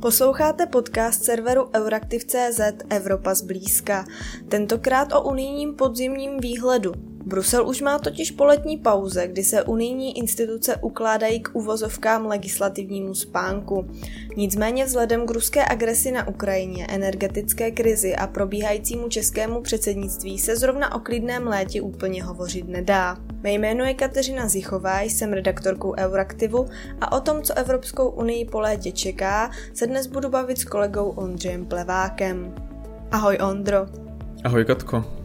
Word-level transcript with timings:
Posloucháte 0.00 0.66
podcast 0.66 1.24
serveru 1.24 1.70
Euraktiv.cz 1.74 2.60
Evropa 2.90 3.34
zblízka, 3.34 4.04
tentokrát 4.48 5.12
o 5.12 5.22
unijním 5.22 5.74
podzimním 5.74 6.38
výhledu. 6.40 7.09
Brusel 7.24 7.68
už 7.68 7.80
má 7.80 7.98
totiž 7.98 8.30
po 8.30 8.44
letní 8.44 8.78
pauze, 8.78 9.28
kdy 9.28 9.44
se 9.44 9.62
unijní 9.62 10.18
instituce 10.18 10.76
ukládají 10.76 11.40
k 11.40 11.50
uvozovkám 11.52 12.26
legislativnímu 12.26 13.14
spánku. 13.14 13.86
Nicméně 14.36 14.84
vzhledem 14.84 15.26
k 15.26 15.30
ruské 15.30 15.64
agresi 15.64 16.12
na 16.12 16.28
Ukrajině, 16.28 16.86
energetické 16.90 17.70
krizi 17.70 18.16
a 18.16 18.26
probíhajícímu 18.26 19.08
českému 19.08 19.60
předsednictví 19.60 20.38
se 20.38 20.56
zrovna 20.56 20.94
o 20.94 20.98
klidném 20.98 21.46
létě 21.46 21.82
úplně 21.82 22.24
hovořit 22.24 22.68
nedá. 22.68 23.16
Mé 23.42 23.52
jméno 23.52 23.84
je 23.84 23.94
Kateřina 23.94 24.48
Zichová, 24.48 25.00
jsem 25.00 25.32
redaktorkou 25.32 25.94
Euraktivu 25.98 26.66
a 27.00 27.12
o 27.12 27.20
tom, 27.20 27.42
co 27.42 27.54
Evropskou 27.54 28.08
unii 28.08 28.44
po 28.44 28.60
létě 28.60 28.92
čeká, 28.92 29.50
se 29.74 29.86
dnes 29.86 30.06
budu 30.06 30.28
bavit 30.28 30.58
s 30.58 30.64
kolegou 30.64 31.10
Ondřejem 31.10 31.66
Plevákem. 31.66 32.54
Ahoj 33.10 33.38
Ondro. 33.40 33.86
Ahoj 34.44 34.64
Katko. 34.64 35.19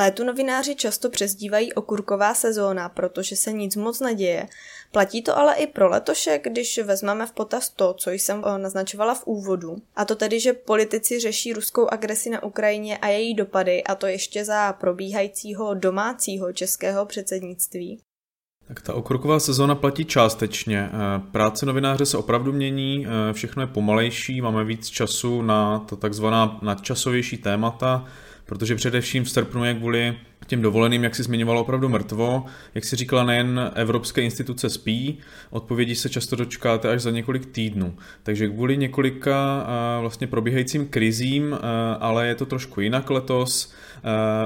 Létu 0.00 0.24
novináři 0.24 0.74
často 0.74 1.10
přezdívají 1.10 1.72
okurková 1.72 2.34
sezóna, 2.34 2.88
protože 2.88 3.36
se 3.36 3.52
nic 3.52 3.76
moc 3.76 4.00
neděje. 4.00 4.48
Platí 4.92 5.22
to 5.22 5.38
ale 5.38 5.54
i 5.54 5.66
pro 5.66 5.88
letošek, 5.88 6.44
když 6.44 6.78
vezmeme 6.78 7.26
v 7.26 7.32
potaz 7.32 7.70
to, 7.70 7.94
co 7.94 8.10
jsem 8.10 8.44
eh, 8.46 8.58
naznačovala 8.58 9.14
v 9.14 9.26
úvodu. 9.26 9.76
A 9.96 10.04
to 10.04 10.14
tedy, 10.14 10.40
že 10.40 10.52
politici 10.52 11.20
řeší 11.20 11.52
ruskou 11.52 11.88
agresi 11.88 12.30
na 12.30 12.42
Ukrajině 12.42 12.98
a 12.98 13.08
její 13.08 13.34
dopady, 13.34 13.84
a 13.84 13.94
to 13.94 14.06
ještě 14.06 14.44
za 14.44 14.72
probíhajícího 14.72 15.74
domácího 15.74 16.52
českého 16.52 17.06
předsednictví. 17.06 18.00
Tak 18.68 18.82
ta 18.82 18.94
okruková 18.94 19.40
sezóna 19.40 19.74
platí 19.74 20.04
částečně. 20.04 20.90
Eh, 20.92 21.22
práce 21.32 21.66
novináře 21.66 22.06
se 22.06 22.16
opravdu 22.16 22.52
mění, 22.52 23.06
eh, 23.06 23.32
všechno 23.32 23.62
je 23.62 23.66
pomalejší, 23.66 24.40
máme 24.40 24.64
víc 24.64 24.88
času 24.88 25.42
na 25.42 25.78
to 25.78 25.96
takzvaná 25.96 26.58
nadčasovější 26.62 27.38
témata, 27.38 28.06
protože 28.50 28.74
především 28.74 29.24
v 29.24 29.30
srpnu 29.30 29.64
je 29.64 29.74
kvůli 29.74 30.14
těm 30.46 30.62
dovoleným, 30.62 31.04
jak 31.04 31.14
si 31.14 31.22
zmiňovalo, 31.22 31.60
opravdu 31.60 31.88
mrtvo. 31.88 32.44
Jak 32.74 32.84
si 32.84 32.96
říkala, 32.96 33.24
nejen 33.24 33.70
evropské 33.74 34.22
instituce 34.22 34.70
spí, 34.70 35.18
odpovědi 35.50 35.94
se 35.94 36.08
často 36.08 36.36
dočkáte 36.36 36.88
až 36.90 37.02
za 37.02 37.10
několik 37.10 37.46
týdnů. 37.46 37.94
Takže 38.22 38.48
kvůli 38.48 38.76
několika 38.76 39.66
vlastně 40.00 40.26
probíhajícím 40.26 40.86
krizím, 40.86 41.58
ale 42.00 42.26
je 42.26 42.34
to 42.34 42.46
trošku 42.46 42.80
jinak 42.80 43.10
letos, 43.10 43.72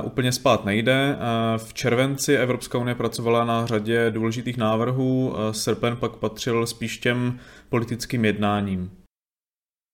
úplně 0.02 0.32
spát 0.32 0.64
nejde. 0.64 1.16
V 1.56 1.74
červenci 1.74 2.36
Evropská 2.36 2.78
unie 2.78 2.94
pracovala 2.94 3.44
na 3.44 3.66
řadě 3.66 4.10
důležitých 4.10 4.56
návrhů, 4.56 5.34
srpen 5.50 5.96
pak 5.96 6.12
patřil 6.12 6.66
spíš 6.66 6.98
těm 6.98 7.38
politickým 7.68 8.24
jednáním. 8.24 8.90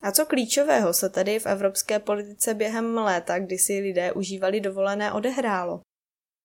A 0.03 0.13
co 0.13 0.27
klíčového 0.27 0.93
se 0.93 1.09
tady 1.09 1.39
v 1.39 1.47
evropské 1.47 1.99
politice 1.99 2.55
během 2.55 2.99
léta, 2.99 3.39
kdy 3.39 3.59
si 3.59 3.79
lidé 3.79 4.13
užívali 4.13 4.61
dovolené, 4.61 5.13
odehrálo? 5.13 5.81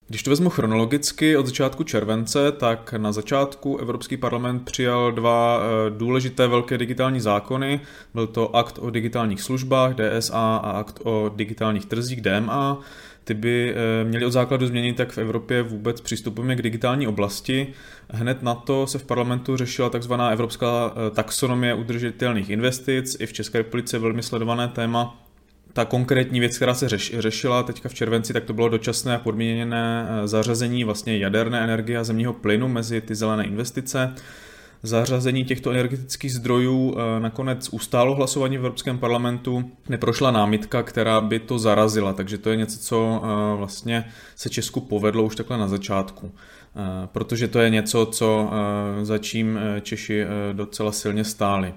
Když 0.08 0.22
to 0.22 0.30
vezmu 0.30 0.50
chronologicky 0.50 1.36
od 1.36 1.46
začátku 1.46 1.84
července, 1.84 2.52
tak 2.52 2.92
na 2.92 3.12
začátku 3.12 3.76
Evropský 3.76 4.16
parlament 4.16 4.64
přijal 4.64 5.12
dva 5.12 5.60
eh, 5.60 5.90
důležité 5.90 6.46
velké 6.46 6.78
digitální 6.78 7.20
zákony. 7.20 7.80
Byl 8.14 8.26
to 8.26 8.56
akt 8.56 8.78
o 8.78 8.90
digitálních 8.90 9.42
službách 9.42 9.94
DSA 9.94 10.56
a 10.56 10.70
akt 10.70 11.00
o 11.04 11.32
digitálních 11.36 11.86
trzích 11.86 12.20
DMA 12.20 12.80
ty 13.26 13.34
by 13.34 13.74
eh, 13.74 14.04
měly 14.04 14.26
od 14.26 14.30
základu 14.30 14.66
změnit, 14.66 14.96
tak 14.96 15.12
v 15.12 15.18
Evropě 15.18 15.62
vůbec 15.62 16.00
přistupujeme 16.00 16.56
k 16.56 16.62
digitální 16.62 17.06
oblasti. 17.06 17.66
Hned 18.10 18.42
na 18.42 18.54
to 18.54 18.86
se 18.86 18.98
v 18.98 19.04
parlamentu 19.04 19.56
řešila 19.56 19.90
takzvaná 19.90 20.30
evropská 20.30 20.94
eh, 20.94 21.10
taxonomie 21.10 21.74
udržitelných 21.74 22.50
investic, 22.50 23.16
i 23.20 23.26
v 23.26 23.32
České 23.32 23.58
republice 23.58 23.98
velmi 23.98 24.22
sledované 24.22 24.68
téma. 24.68 25.22
Ta 25.72 25.84
konkrétní 25.84 26.40
věc, 26.40 26.56
která 26.56 26.74
se 26.74 26.88
řeš, 26.88 27.14
řešila 27.18 27.62
teďka 27.62 27.88
v 27.88 27.94
červenci, 27.94 28.32
tak 28.32 28.44
to 28.44 28.52
bylo 28.52 28.68
dočasné 28.68 29.16
a 29.16 29.18
podmíněné 29.18 30.08
eh, 30.08 30.28
zařazení 30.28 30.84
vlastně 30.84 31.18
jaderné 31.18 31.64
energie 31.64 31.98
a 31.98 32.04
zemního 32.04 32.32
plynu 32.32 32.68
mezi 32.68 33.00
ty 33.00 33.14
zelené 33.14 33.44
investice 33.44 34.14
zařazení 34.82 35.44
těchto 35.44 35.70
energetických 35.70 36.32
zdrojů 36.32 36.96
eh, 36.96 37.20
nakonec 37.20 37.68
ustálo 37.68 38.14
hlasování 38.14 38.56
v 38.56 38.60
Evropském 38.60 38.98
parlamentu, 38.98 39.70
neprošla 39.88 40.30
námitka, 40.30 40.82
která 40.82 41.20
by 41.20 41.38
to 41.38 41.58
zarazila, 41.58 42.12
takže 42.12 42.38
to 42.38 42.50
je 42.50 42.56
něco, 42.56 42.78
co 42.78 43.22
eh, 43.22 43.56
vlastně 43.56 44.04
se 44.36 44.50
Česku 44.50 44.80
povedlo 44.80 45.22
už 45.22 45.36
takhle 45.36 45.58
na 45.58 45.68
začátku. 45.68 46.32
Eh, 46.76 47.06
protože 47.06 47.48
to 47.48 47.58
je 47.58 47.70
něco, 47.70 48.06
co 48.06 48.50
za 49.02 49.18
čím 49.18 49.58
Češi 49.82 50.26
docela 50.52 50.92
silně 50.92 51.24
stáli. 51.24 51.74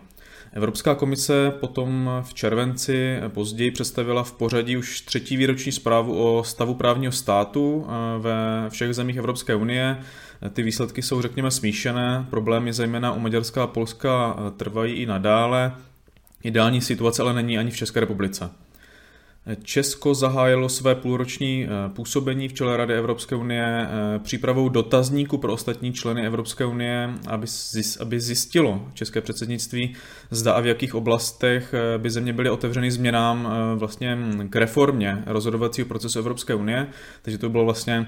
Evropská 0.53 0.95
komise 0.95 1.53
potom 1.59 2.09
v 2.21 2.33
červenci 2.33 3.19
později 3.27 3.71
představila 3.71 4.23
v 4.23 4.31
pořadí 4.31 4.77
už 4.77 5.01
třetí 5.01 5.37
výroční 5.37 5.71
zprávu 5.71 6.37
o 6.37 6.43
stavu 6.43 6.73
právního 6.73 7.11
státu 7.11 7.87
ve 8.19 8.69
všech 8.69 8.93
zemích 8.93 9.17
Evropské 9.17 9.55
unie. 9.55 9.97
Ty 10.53 10.63
výsledky 10.63 11.01
jsou, 11.01 11.21
řekněme, 11.21 11.51
smíšené. 11.51 12.25
Problémy 12.29 12.73
zejména 12.73 13.13
u 13.13 13.19
Maďarska 13.19 13.63
a 13.63 13.67
Polska 13.67 14.35
trvají 14.57 14.93
i 14.93 15.05
nadále. 15.05 15.73
Ideální 16.43 16.81
situace 16.81 17.21
ale 17.21 17.33
není 17.33 17.57
ani 17.57 17.71
v 17.71 17.77
České 17.77 17.99
republice. 17.99 18.49
Česko 19.63 20.15
zahájilo 20.15 20.69
své 20.69 20.95
půlroční 20.95 21.65
eh, 21.65 21.89
působení 21.89 22.47
v 22.47 22.53
čele 22.53 22.77
Rady 22.77 22.93
Evropské 22.93 23.35
unie 23.35 23.65
eh, 23.65 24.19
přípravou 24.19 24.69
dotazníku 24.69 25.37
pro 25.37 25.53
ostatní 25.53 25.93
členy 25.93 26.25
Evropské 26.25 26.65
unie, 26.65 27.09
aby 27.99 28.19
zjistilo 28.19 28.87
české 28.93 29.21
předsednictví, 29.21 29.95
zda 30.31 30.53
a 30.53 30.59
v 30.59 30.65
jakých 30.65 30.95
oblastech 30.95 31.73
eh, 31.73 31.97
by 31.97 32.09
země 32.09 32.33
byly 32.33 32.49
otevřeny 32.49 32.91
změnám 32.91 33.53
vlastně 33.75 34.17
k 34.49 34.55
reformě 34.55 35.23
rozhodovacího 35.25 35.87
procesu 35.87 36.19
Evropské 36.19 36.55
unie. 36.55 36.87
Takže 37.21 37.37
to 37.37 37.49
bylo 37.49 37.65
vlastně 37.65 38.07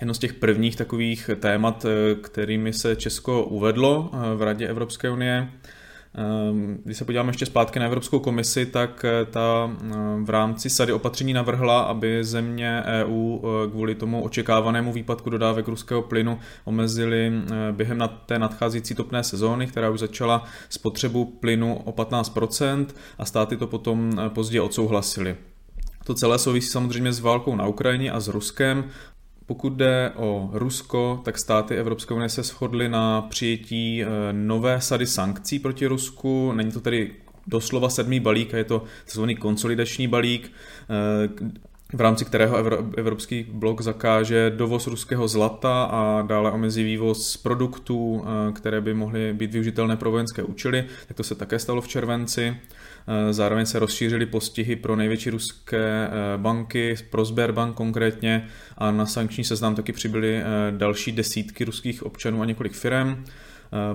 jedno 0.00 0.14
z 0.14 0.18
těch 0.18 0.34
prvních 0.34 0.76
takových 0.76 1.30
témat, 1.40 1.86
kterými 2.22 2.72
se 2.72 2.96
Česko 2.96 3.44
uvedlo 3.44 4.10
v 4.36 4.42
Radě 4.42 4.68
Evropské 4.68 5.10
unie. 5.10 5.48
Ehm, 6.18 6.78
když 6.84 6.96
se 6.96 7.04
podíváme 7.04 7.30
ještě 7.30 7.46
zpátky 7.46 7.78
na 7.78 7.86
Evropskou 7.86 8.18
komisi, 8.18 8.66
tak 8.66 9.04
eh, 9.04 9.24
ta 9.24 9.70
eh, 9.70 9.94
v 10.22 10.30
rámci 10.30 10.70
sady 10.70 10.92
opatření 10.92 11.32
navrhla, 11.32 11.80
aby 11.80 12.24
země 12.24 12.82
EU 12.86 13.38
eh, 13.38 13.70
kvůli 13.70 13.94
tomu 13.94 14.22
očekávanému 14.22 14.92
výpadku 14.92 15.30
dodávek 15.30 15.68
ruského 15.68 16.02
plynu 16.02 16.38
omezili 16.64 17.32
během 17.72 18.08
té 18.26 18.38
nadcházející 18.38 18.94
topné 18.94 19.24
sezóny, 19.24 19.66
která 19.66 19.90
už 19.90 20.00
začala 20.00 20.44
spotřebu 20.68 21.24
plynu 21.24 21.76
o 21.84 21.92
15% 21.92 22.86
a 23.18 23.24
státy 23.24 23.56
to 23.56 23.66
potom 23.66 24.12
později 24.28 24.60
odsouhlasili. 24.60 25.36
To 26.04 26.14
celé 26.14 26.38
souvisí 26.38 26.68
samozřejmě 26.68 27.12
s 27.12 27.20
válkou 27.20 27.56
na 27.56 27.66
Ukrajině 27.66 28.10
a 28.10 28.20
s 28.20 28.28
Ruskem. 28.28 28.84
Pokud 29.46 29.72
jde 29.72 30.12
o 30.16 30.50
Rusko, 30.52 31.20
tak 31.24 31.38
státy 31.38 31.76
Evropské 31.76 32.14
unie 32.14 32.28
se 32.28 32.42
shodly 32.42 32.88
na 32.88 33.22
přijetí 33.22 34.02
eh, 34.02 34.06
nové 34.32 34.80
sady 34.80 35.06
sankcí 35.06 35.58
proti 35.58 35.86
Rusku. 35.86 36.52
Není 36.52 36.72
to 36.72 36.80
tedy 36.80 37.12
doslova 37.46 37.88
sedmý 37.88 38.20
balík, 38.20 38.54
a 38.54 38.56
je 38.56 38.64
to 38.64 38.82
tzv. 39.04 39.22
konsolidační 39.38 40.08
balík, 40.08 40.52
eh, 40.90 41.56
v 41.92 42.00
rámci 42.00 42.24
kterého 42.24 42.56
Evropský 42.96 43.46
blok 43.52 43.80
zakáže 43.80 44.50
dovoz 44.50 44.86
ruského 44.86 45.28
zlata 45.28 45.84
a 45.84 46.22
dále 46.22 46.50
omezí 46.50 46.84
vývoz 46.84 47.36
produktů, 47.36 48.24
eh, 48.24 48.52
které 48.52 48.80
by 48.80 48.94
mohly 48.94 49.32
být 49.32 49.52
využitelné 49.52 49.96
pro 49.96 50.10
vojenské 50.10 50.42
účely. 50.42 50.84
Tak 51.08 51.16
to 51.16 51.22
se 51.22 51.34
také 51.34 51.58
stalo 51.58 51.80
v 51.80 51.88
červenci. 51.88 52.56
Eh, 53.08 53.32
zároveň 53.32 53.66
se 53.66 53.78
rozšířily 53.78 54.26
postihy 54.26 54.76
pro 54.76 54.96
největší 54.96 55.30
ruské 55.30 56.08
eh, 56.08 56.10
banky, 56.36 56.96
pro 57.10 57.24
Sberbank 57.24 57.76
konkrétně 57.76 58.46
a 58.78 58.90
na 58.90 59.06
sankční 59.06 59.44
seznam 59.44 59.74
taky 59.74 59.92
přibyly 59.92 60.42
další 60.70 61.12
desítky 61.12 61.64
ruských 61.64 62.02
občanů 62.02 62.42
a 62.42 62.44
několik 62.44 62.72
firm. 62.72 63.24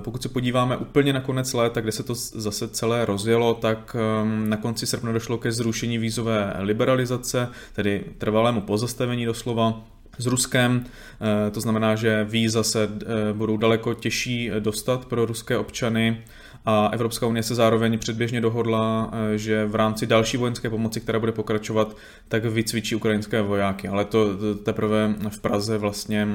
Pokud 0.00 0.22
se 0.22 0.28
podíváme 0.28 0.76
úplně 0.76 1.12
na 1.12 1.20
konec 1.20 1.52
léta, 1.52 1.80
kde 1.80 1.92
se 1.92 2.02
to 2.02 2.14
zase 2.14 2.68
celé 2.68 3.04
rozjelo, 3.04 3.54
tak 3.54 3.96
ehm, 3.98 4.48
na 4.50 4.56
konci 4.56 4.86
srpna 4.86 5.12
došlo 5.12 5.38
ke 5.38 5.52
zrušení 5.52 5.98
vízové 5.98 6.54
liberalizace, 6.58 7.48
tedy 7.72 8.04
trvalému 8.18 8.60
pozastavení 8.60 9.24
doslova 9.24 9.84
s 10.18 10.26
Ruskem. 10.26 10.84
Eh, 10.86 11.50
to 11.50 11.60
znamená, 11.60 11.94
že 11.94 12.24
víza 12.24 12.62
se 12.62 12.88
eh, 12.92 13.32
budou 13.32 13.56
daleko 13.56 13.94
těžší 13.94 14.50
dostat 14.58 15.04
pro 15.04 15.26
ruské 15.26 15.58
občany 15.58 16.22
a 16.64 16.86
Evropská 16.86 17.26
unie 17.26 17.42
se 17.42 17.54
zároveň 17.54 17.98
předběžně 17.98 18.40
dohodla, 18.40 19.10
eh, 19.12 19.38
že 19.38 19.66
v 19.66 19.74
rámci 19.74 20.06
další 20.06 20.36
vojenské 20.36 20.70
pomoci, 20.70 21.00
která 21.00 21.18
bude 21.18 21.32
pokračovat, 21.32 21.96
tak 22.28 22.44
vycvičí 22.44 22.94
ukrajinské 22.94 23.42
vojáky. 23.42 23.88
Ale 23.88 24.04
to 24.04 24.56
teprve 24.56 25.14
v 25.28 25.40
Praze 25.40 25.78
vlastně 25.78 26.28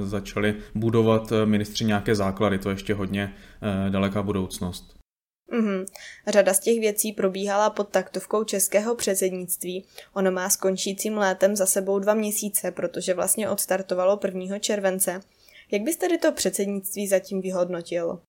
začali 0.00 0.54
budovat 0.74 1.32
ministři 1.44 1.84
nějaké 1.84 2.14
základy, 2.14 2.58
to 2.58 2.68
je 2.68 2.74
ještě 2.74 2.94
hodně 2.94 3.34
daleká 3.90 4.22
budoucnost. 4.22 4.94
Mm-hmm. 5.52 5.86
Řada 6.28 6.54
z 6.54 6.60
těch 6.60 6.80
věcí 6.80 7.12
probíhala 7.12 7.70
pod 7.70 7.88
taktovkou 7.88 8.44
českého 8.44 8.94
předsednictví. 8.94 9.86
Ono 10.12 10.32
má 10.32 10.50
s 10.50 10.56
končícím 10.56 11.18
létem 11.18 11.56
za 11.56 11.66
sebou 11.66 11.98
dva 11.98 12.14
měsíce, 12.14 12.70
protože 12.70 13.14
vlastně 13.14 13.50
odstartovalo 13.50 14.20
1. 14.24 14.58
července. 14.58 15.20
Jak 15.70 15.82
byste 15.82 16.06
tedy 16.06 16.18
to 16.18 16.32
předsednictví 16.32 17.08
zatím 17.08 17.40
vyhodnotil? 17.40 18.20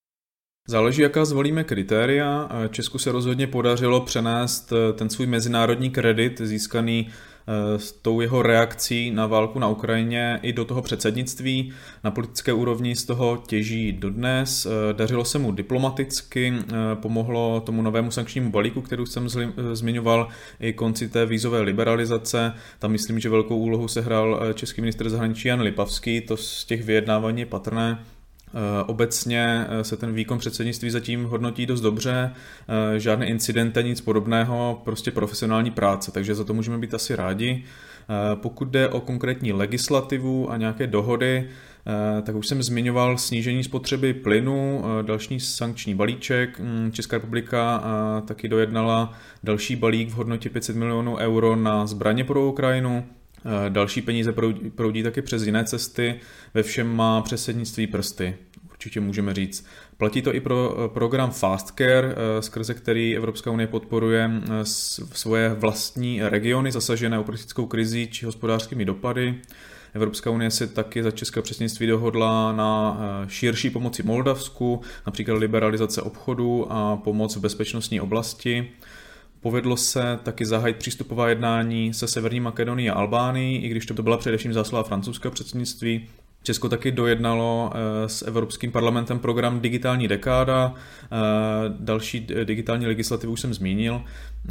Záleží, 0.68 1.02
jaká 1.02 1.26
zvolíme 1.26 1.64
kritéria. 1.64 2.50
Česku 2.70 2.98
se 2.98 3.12
rozhodně 3.12 3.48
podařilo 3.48 4.02
přenést 4.02 4.74
eh, 4.74 4.94
ten 4.94 5.10
svůj 5.10 5.28
mezinárodní 5.28 5.90
kredit 5.90 6.42
získaný 6.42 7.08
eh, 7.08 7.80
s 7.80 7.92
tou 7.92 8.22
jeho 8.22 8.42
reakcí 8.42 9.12
na 9.12 9.28
válku 9.28 9.60
na 9.60 9.68
Ukrajině 9.68 10.40
i 10.42 10.54
do 10.54 10.66
toho 10.66 10.82
předsednictví. 10.82 11.74
Na 12.04 12.12
politické 12.12 12.54
úrovni 12.54 12.96
z 12.96 13.06
toho 13.06 13.44
těží 13.48 13.92
dodnes. 13.92 14.66
Eh, 14.66 14.94
dařilo 14.94 15.26
se 15.26 15.40
mu 15.40 15.52
diplomaticky, 15.52 16.54
pomohlo 16.94 17.62
tomu 17.66 17.82
novému 17.82 18.12
sankčnímu 18.12 18.52
balíku, 18.52 18.82
kterou 18.82 19.06
jsem 19.06 19.28
zmiňoval, 19.74 20.28
i 20.60 20.74
konci 20.74 21.10
té 21.10 21.26
vízové 21.26 21.62
liberalizace. 21.62 22.54
Tam 22.80 22.92
myslím, 22.92 23.20
že 23.20 23.30
velkou 23.30 23.58
úlohu 23.58 23.88
se 23.88 24.02
hrál 24.02 24.54
český 24.54 24.82
ministr 24.82 25.10
zahraničí 25.10 25.48
Jan 25.48 25.62
Lipavský, 25.62 26.22
to 26.22 26.38
z 26.38 26.66
těch 26.66 26.84
vyjednávání 26.84 27.40
je 27.40 27.46
patrné. 27.46 28.06
Eh, 28.54 28.84
obecně 28.84 29.66
eh, 29.70 29.84
se 29.84 29.98
ten 29.98 30.14
výkon 30.14 30.38
předsednictví 30.38 30.90
zatím 30.90 31.24
hodnotí 31.24 31.66
dost 31.66 31.82
dobře, 31.82 32.32
eh, 32.96 33.00
žádné 33.00 33.26
incidenty, 33.26 33.84
nic 33.84 34.02
podobného, 34.02 34.82
prostě 34.86 35.12
profesionální 35.12 35.72
práce, 35.72 36.12
takže 36.12 36.36
za 36.36 36.44
to 36.44 36.54
můžeme 36.54 36.78
být 36.78 36.94
asi 36.94 37.16
rádi. 37.16 37.64
Pokud 38.36 38.68
jde 38.68 38.90
o 38.90 39.00
konkrétní 39.00 39.54
legislativu 39.54 40.52
a 40.52 40.58
nějaké 40.58 40.88
dohody, 40.88 41.50
tak 42.24 42.36
už 42.36 42.48
jsem 42.48 42.64
zmiňoval 42.64 43.18
snížení 43.18 43.64
spotřeby 43.64 44.14
plynu, 44.14 44.84
další 45.02 45.40
sankční 45.40 45.96
balíček. 45.96 46.60
Mm, 46.60 46.92
Česká 46.92 47.18
republika 47.18 47.84
taky 48.28 48.48
dojednala 48.48 49.14
další 49.44 49.76
balík 49.76 50.10
v 50.10 50.14
hodnotě 50.14 50.50
500 50.50 50.76
milionů 50.76 51.16
euro 51.18 51.56
na 51.56 51.88
zbraně 51.88 52.24
pro 52.24 52.48
Ukrajinu. 52.48 53.06
Další 53.70 54.02
peníze 54.02 54.34
proudí, 54.34 54.70
proudí 54.70 55.04
taky 55.04 55.22
přes 55.22 55.44
jiné 55.44 55.66
cesty, 55.66 56.20
ve 56.54 56.64
všem 56.64 56.96
má 56.96 57.22
předsednictví 57.22 57.88
prsty, 57.88 58.36
určitě 58.72 59.00
můžeme 59.00 59.34
říct. 59.34 59.66
Platí 59.98 60.22
to 60.22 60.36
i 60.36 60.40
pro 60.40 60.78
eh, 60.78 60.90
program 60.90 61.32
Fast 61.32 61.68
Care, 61.78 62.16
eh, 62.16 62.42
skrze 62.42 62.74
který 62.74 63.16
Evropská 63.16 63.52
unie 63.52 63.68
podporuje 63.68 64.32
eh, 64.32 64.66
svoje 65.14 65.54
vlastní 65.54 66.22
regiony 66.24 66.72
zasažené 66.72 67.20
uprchlickou 67.20 67.66
krizí 67.66 68.08
či 68.08 68.26
hospodářskými 68.26 68.86
dopady. 68.86 69.36
Evropská 69.94 70.30
unie 70.30 70.52
se 70.52 70.68
taky 70.68 71.04
za 71.04 71.12
české 71.12 71.42
předsednictví 71.42 71.88
dohodla 71.88 72.52
na 72.52 72.98
širší 73.28 73.70
pomoci 73.70 74.04
Moldavsku, 74.04 74.82
například 75.06 75.36
liberalizace 75.36 76.02
obchodu 76.02 76.68
a 76.70 76.98
pomoc 76.98 77.36
v 77.36 77.40
bezpečnostní 77.40 78.02
oblasti. 78.02 78.72
Povedlo 79.46 79.78
se 79.78 80.20
taky 80.24 80.46
zahájit 80.46 80.78
přístupová 80.78 81.30
jednání 81.30 81.94
se 81.94 82.08
Severní 82.08 82.40
Makedonií 82.40 82.90
a 82.90 82.94
Albánií, 82.94 83.58
i 83.66 83.70
když 83.70 83.86
to 83.86 84.04
byla 84.04 84.18
především 84.18 84.54
zásluha 84.54 84.84
francouzského 84.84 85.32
předsednictví. 85.32 86.08
Česko 86.44 86.70
taky 86.70 86.92
dojednalo 86.92 87.72
eh, 87.74 88.10
s 88.10 88.22
Evropským 88.22 88.72
parlamentem 88.72 89.20
program 89.20 89.60
Digitální 89.60 90.08
dekáda, 90.08 90.74
eh, 91.04 91.08
další 91.80 92.28
digitální 92.44 92.88
legislativu 92.88 93.34
už 93.34 93.42
jsem 93.42 93.54
zmínil. 93.54 94.02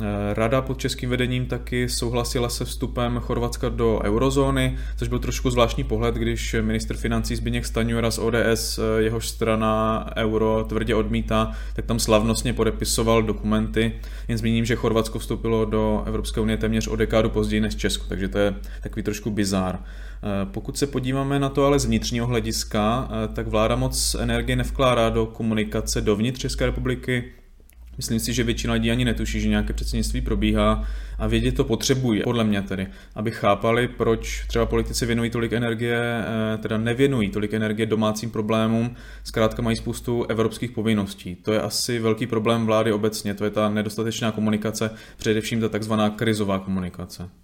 Eh, 0.00 0.34
Rada 0.34 0.62
pod 0.62 0.78
českým 0.78 1.10
vedením 1.10 1.46
taky 1.46 1.88
souhlasila 1.88 2.48
se 2.48 2.64
vstupem 2.64 3.20
Chorvatska 3.20 3.68
do 3.68 4.00
eurozóny, 4.04 4.76
což 4.96 5.08
byl 5.08 5.18
trošku 5.18 5.50
zvláštní 5.50 5.84
pohled, 5.84 6.14
když 6.14 6.56
minister 6.60 6.96
financí 6.96 7.36
Zbigněk 7.36 7.66
Staňura 7.66 8.10
z 8.10 8.18
ODS, 8.18 8.80
jehož 8.98 9.28
strana 9.28 10.06
euro 10.16 10.64
tvrdě 10.68 10.94
odmítá, 10.94 11.52
tak 11.76 11.86
tam 11.86 11.98
slavnostně 11.98 12.52
podepisoval 12.52 13.22
dokumenty. 13.22 13.92
Jen 14.28 14.38
zmíním, 14.38 14.64
že 14.64 14.76
Chorvatsko 14.76 15.18
vstoupilo 15.18 15.64
do 15.64 16.02
Evropské 16.06 16.40
unie 16.40 16.56
téměř 16.56 16.86
o 16.86 16.96
dekádu 16.96 17.30
později 17.30 17.60
než 17.60 17.76
Česko, 17.76 18.04
takže 18.08 18.28
to 18.28 18.38
je 18.38 18.54
takový 18.82 19.02
trošku 19.02 19.30
bizár. 19.30 19.78
Eh, 19.78 20.46
pokud 20.50 20.78
se 20.78 20.86
podíváme 20.86 21.38
na 21.38 21.48
to 21.48 21.64
ale 21.64 21.78
z 21.78 21.84
vnitřního 21.84 22.26
hlediska, 22.26 23.08
eh, 23.10 23.28
tak 23.28 23.46
vláda 23.46 23.76
moc 23.76 24.16
energie 24.20 24.56
nevkládá 24.56 25.10
do 25.10 25.26
komunikace 25.26 26.00
dovnitř 26.00 26.40
České 26.40 26.66
republiky. 26.66 27.24
Myslím 27.96 28.20
si, 28.20 28.32
že 28.32 28.44
většina 28.44 28.74
lidí 28.74 28.90
ani 28.90 29.04
netuší, 29.04 29.40
že 29.40 29.48
nějaké 29.48 29.72
předsednictví 29.72 30.20
probíhá 30.20 30.84
a 31.18 31.26
vědět 31.26 31.54
to 31.54 31.64
potřebují, 31.64 32.22
podle 32.22 32.44
mě 32.44 32.62
tedy, 32.62 32.86
aby 33.14 33.30
chápali, 33.30 33.88
proč 33.88 34.44
třeba 34.46 34.66
politici 34.66 35.06
věnují 35.06 35.30
tolik 35.30 35.52
energie, 35.52 36.00
eh, 36.54 36.58
teda 36.58 36.78
nevěnují 36.78 37.30
tolik 37.30 37.54
energie 37.54 37.86
domácím 37.86 38.30
problémům, 38.30 38.94
zkrátka 39.24 39.62
mají 39.62 39.76
spoustu 39.76 40.24
evropských 40.24 40.70
povinností. 40.70 41.34
To 41.34 41.52
je 41.52 41.60
asi 41.60 41.98
velký 41.98 42.26
problém 42.26 42.66
vlády 42.66 42.92
obecně, 42.92 43.34
to 43.34 43.44
je 43.44 43.50
ta 43.50 43.68
nedostatečná 43.68 44.32
komunikace, 44.32 44.90
především 45.16 45.60
ta 45.60 45.68
takzvaná 45.68 46.10
krizová 46.10 46.58
komunikace. 46.58 47.43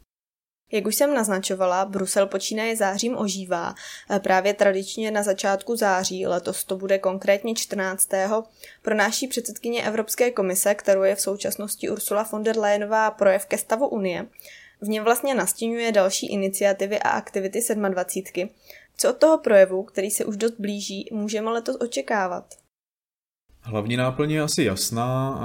Jak 0.73 0.87
už 0.87 0.95
jsem 0.95 1.15
naznačovala, 1.15 1.85
Brusel 1.85 2.27
počínaje 2.27 2.77
zářím 2.77 3.17
ožívá. 3.17 3.75
E, 4.11 4.21
právě 4.21 4.55
tradičně 4.55 5.11
na 5.11 5.23
začátku 5.23 5.77
září, 5.77 6.27
letos 6.27 6.65
to 6.65 6.77
bude 6.77 6.99
konkrétně 6.99 7.55
14. 7.55 8.09
pronáší 8.83 9.27
předsedkyně 9.27 9.83
Evropské 9.83 10.31
komise, 10.31 10.75
kterou 10.75 11.03
je 11.03 11.15
v 11.15 11.21
současnosti 11.21 11.91
Ursula 11.91 12.29
von 12.33 12.43
der 12.43 12.59
Leyenová 12.59 13.11
projev 13.11 13.47
ke 13.47 13.59
stavu 13.59 13.89
Unie. 13.89 14.27
V 14.81 14.89
něm 14.89 15.05
vlastně 15.05 15.35
nastínuje 15.35 15.93
další 15.93 16.33
iniciativy 16.33 16.99
a 16.99 17.09
aktivity 17.09 17.61
27. 17.75 18.51
Co 18.97 19.11
od 19.11 19.17
toho 19.17 19.39
projevu, 19.39 19.83
který 19.83 20.11
se 20.11 20.25
už 20.25 20.37
dost 20.37 20.55
blíží, 20.59 21.09
můžeme 21.13 21.51
letos 21.51 21.77
očekávat? 21.81 22.60
Hlavní 23.63 23.97
náplň 23.97 24.31
je 24.31 24.43
asi 24.43 24.65
jasná. 24.65 25.41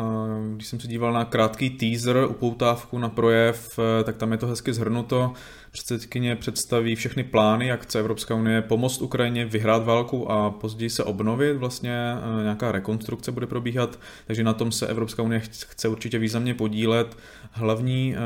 Když 0.55 0.67
jsem 0.67 0.79
se 0.79 0.87
díval 0.87 1.13
na 1.13 1.25
krátký 1.25 1.69
teaser, 1.69 2.17
upoutávku 2.29 2.97
na 2.97 3.09
projev, 3.09 3.79
tak 4.03 4.17
tam 4.17 4.31
je 4.31 4.37
to 4.37 4.47
hezky 4.47 4.73
zhrnuto. 4.73 5.33
Předsedkyně 5.71 6.35
představí 6.35 6.95
všechny 6.95 7.23
plány, 7.23 7.67
jak 7.67 7.81
chce 7.81 7.99
Evropská 7.99 8.35
unie 8.35 8.61
pomoct 8.61 9.01
Ukrajině 9.01 9.45
vyhrát 9.45 9.85
válku 9.85 10.31
a 10.31 10.49
později 10.51 10.89
se 10.89 11.03
obnovit. 11.03 11.57
Vlastně 11.57 11.91
eh, 11.91 12.43
nějaká 12.43 12.71
rekonstrukce 12.71 13.31
bude 13.31 13.47
probíhat, 13.47 13.99
takže 14.27 14.43
na 14.43 14.53
tom 14.53 14.71
se 14.71 14.87
Evropská 14.87 15.23
unie 15.23 15.39
chce 15.45 15.87
určitě 15.87 16.19
významně 16.19 16.53
podílet. 16.53 17.17
Hlavní 17.51 18.15
eh, 18.15 18.19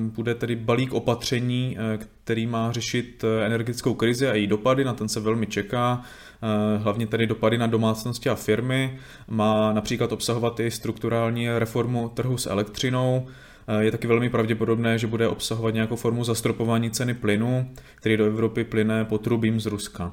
bude 0.00 0.34
tedy 0.34 0.56
balík 0.56 0.92
opatření, 0.92 1.76
který 2.24 2.46
má 2.46 2.72
řešit 2.72 3.24
energetickou 3.46 3.94
krizi 3.94 4.28
a 4.28 4.34
její 4.34 4.46
dopady, 4.46 4.84
na 4.84 4.94
ten 4.94 5.08
se 5.08 5.20
velmi 5.20 5.46
čeká. 5.46 6.02
Eh, 6.42 6.78
hlavně 6.78 7.06
tady 7.06 7.26
dopady 7.26 7.58
na 7.58 7.66
domácnosti 7.66 8.28
a 8.28 8.34
firmy. 8.34 8.98
Má 9.28 9.72
například 9.72 10.12
obsahovat 10.12 10.60
i 10.60 10.70
strukturální 10.70 11.48
reformu 11.58 12.08
trhu 12.08 12.38
s 12.38 12.46
elektřinou, 12.46 13.26
eh, 13.68 13.84
je 13.84 13.90
taky 13.90 14.06
velmi 14.06 14.30
pravděpodobné, 14.30 14.98
že 14.98 15.06
bude 15.06 15.28
obsahovat 15.28 15.74
nějakou 15.74 15.96
formu 15.96 16.24
zastropování 16.24 16.90
ceny 16.90 17.14
plynu, 17.14 17.70
který 17.94 18.16
do 18.16 18.24
Evropy 18.26 18.64
plyne 18.64 19.04
potrubím 19.04 19.60
z 19.60 19.66
Ruska. 19.66 20.12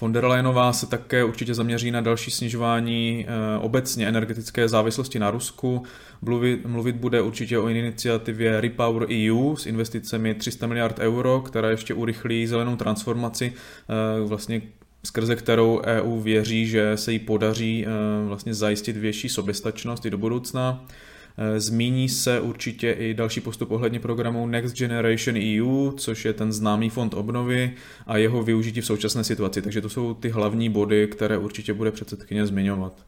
Von 0.00 0.12
der 0.12 0.24
Leyenová 0.24 0.72
se 0.72 0.86
také 0.86 1.24
určitě 1.24 1.54
zaměří 1.54 1.90
na 1.90 2.00
další 2.00 2.30
snižování 2.30 3.26
eh, 3.28 3.58
obecně 3.58 4.08
energetické 4.08 4.68
závislosti 4.68 5.18
na 5.18 5.30
Rusku. 5.30 5.82
Mluvit, 6.22 6.66
mluvit 6.66 6.96
bude 6.96 7.22
určitě 7.22 7.58
o 7.58 7.68
iniciativě 7.68 8.60
Repower 8.60 9.08
EU 9.08 9.56
s 9.56 9.66
investicemi 9.66 10.34
300 10.34 10.66
miliard 10.66 10.98
euro, 10.98 11.40
která 11.40 11.70
ještě 11.70 11.94
urychlí 11.94 12.46
zelenou 12.46 12.76
transformaci 12.76 13.52
vlastně 14.26 14.62
skrze 15.04 15.36
kterou 15.36 15.80
EU 15.84 16.20
věří, 16.20 16.66
že 16.66 16.96
se 16.96 17.12
jí 17.12 17.18
podaří 17.18 17.86
eh, 17.86 17.90
vlastně 18.26 18.54
zajistit 18.54 18.96
větší 18.96 19.28
soběstačnost 19.28 20.06
i 20.06 20.10
do 20.10 20.18
budoucna. 20.18 20.86
Eh, 21.38 21.60
zmíní 21.60 22.08
se 22.08 22.40
určitě 22.40 22.92
i 22.92 23.14
další 23.14 23.40
postup 23.40 23.70
ohledně 23.70 24.00
programu 24.00 24.46
Next 24.46 24.76
Generation 24.76 25.36
EU, 25.36 25.92
což 25.92 26.24
je 26.24 26.32
ten 26.32 26.52
známý 26.52 26.90
fond 26.90 27.14
obnovy 27.14 27.72
a 28.06 28.16
jeho 28.16 28.42
využití 28.42 28.80
v 28.80 28.86
současné 28.86 29.24
situaci. 29.24 29.62
Takže 29.62 29.80
to 29.80 29.88
jsou 29.88 30.14
ty 30.14 30.28
hlavní 30.28 30.68
body, 30.68 31.08
které 31.08 31.38
určitě 31.38 31.72
bude 31.72 31.90
předsedkyně 31.90 32.46
zmiňovat. 32.46 33.06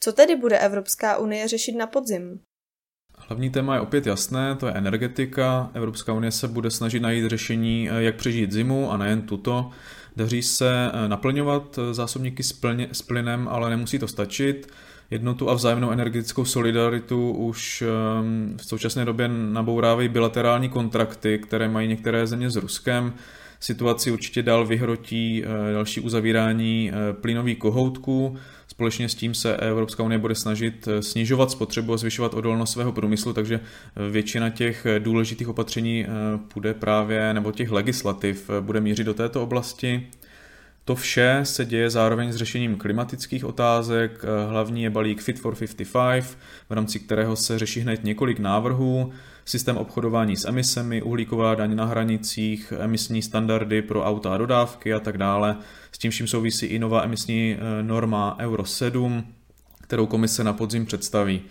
Co 0.00 0.12
tedy 0.12 0.36
bude 0.36 0.58
Evropská 0.58 1.16
unie 1.16 1.48
řešit 1.48 1.72
na 1.72 1.86
podzim? 1.86 2.40
Hlavní 3.28 3.50
téma 3.50 3.74
je 3.74 3.80
opět 3.80 4.06
jasné, 4.06 4.54
to 4.54 4.66
je 4.66 4.72
energetika. 4.72 5.70
Evropská 5.74 6.12
unie 6.12 6.30
se 6.30 6.48
bude 6.48 6.70
snažit 6.70 7.00
najít 7.00 7.28
řešení, 7.28 7.90
eh, 7.90 8.02
jak 8.02 8.16
přežít 8.16 8.52
zimu 8.52 8.92
a 8.92 8.96
nejen 8.96 9.22
tuto. 9.22 9.70
Daří 10.16 10.42
se 10.42 10.90
eh, 10.92 11.08
naplňovat 11.08 11.78
eh, 11.78 11.94
zásobníky 11.94 12.42
s, 12.42 12.52
plně, 12.52 12.88
s 12.92 13.02
plynem, 13.02 13.48
ale 13.48 13.70
nemusí 13.70 13.98
to 13.98 14.08
stačit. 14.08 14.68
Jednotu 15.10 15.50
a 15.50 15.54
vzájemnou 15.54 15.90
energetickou 15.90 16.44
solidaritu 16.44 17.32
už 17.32 17.82
ehm, 17.82 18.56
v 18.56 18.64
současné 18.64 19.04
době 19.04 19.28
nabourávají 19.28 20.08
bilaterální 20.08 20.68
kontrakty, 20.68 21.38
které 21.38 21.68
mají 21.68 21.88
některé 21.88 22.26
země 22.26 22.50
s 22.50 22.56
Ruskem. 22.56 23.12
Situaci 23.60 24.10
určitě 24.10 24.42
dál 24.42 24.66
vyhrotí 24.66 25.44
další 25.72 26.00
uzavírání 26.00 26.92
plynových 27.20 27.58
kohoutků, 27.58 28.36
Společně 28.78 29.08
s 29.08 29.14
tím 29.14 29.34
se 29.34 29.56
Evropská 29.56 30.02
unie 30.02 30.18
bude 30.18 30.34
snažit 30.34 30.88
eh, 30.88 31.02
snižovat 31.02 31.50
spotřebu 31.50 31.92
a 31.92 31.96
zvyšovat 31.96 32.34
odolnost 32.34 32.72
svého 32.72 32.92
průmyslu, 32.92 33.32
takže 33.32 33.60
eh, 33.60 34.10
většina 34.10 34.50
těch 34.50 34.86
eh, 34.86 35.00
důležitých 35.00 35.48
opatření 35.48 36.06
bude 36.54 36.74
právě, 36.74 37.34
nebo 37.34 37.52
těch 37.52 37.70
legislativ 37.70 38.50
bude 38.60 38.80
mířit 38.80 39.04
do 39.04 39.14
této 39.14 39.42
oblasti. 39.42 40.06
To 40.88 40.94
vše 40.94 41.40
se 41.42 41.64
děje 41.64 41.90
zároveň 41.90 42.32
s 42.32 42.36
řešením 42.36 42.76
klimatických 42.76 43.44
otázek. 43.44 44.24
Hlavní 44.48 44.82
je 44.82 44.90
balík 44.90 45.22
Fit 45.22 45.40
for 45.40 45.54
55, 45.54 46.38
v 46.68 46.72
rámci 46.72 47.00
kterého 47.00 47.36
se 47.36 47.58
řeší 47.58 47.80
hned 47.80 48.04
několik 48.04 48.38
návrhů. 48.38 49.12
Systém 49.44 49.76
obchodování 49.76 50.36
s 50.36 50.44
emisemi, 50.44 51.02
uhlíková 51.02 51.54
daň 51.54 51.76
na 51.76 51.84
hranicích, 51.84 52.72
emisní 52.78 53.22
standardy 53.22 53.82
pro 53.82 54.04
auta 54.04 54.34
a 54.34 54.38
dodávky 54.38 54.94
a 54.94 55.00
tak 55.00 55.18
dále. 55.18 55.56
S 55.92 55.98
tím 55.98 56.10
vším 56.10 56.26
souvisí 56.26 56.66
i 56.66 56.78
nová 56.78 57.02
emisní 57.04 57.56
eh, 57.58 57.82
norma 57.82 58.36
Euro 58.40 58.64
7, 58.64 59.26
kterou 59.82 60.06
komise 60.06 60.44
na 60.44 60.52
podzim 60.52 60.86
představí. 60.86 61.42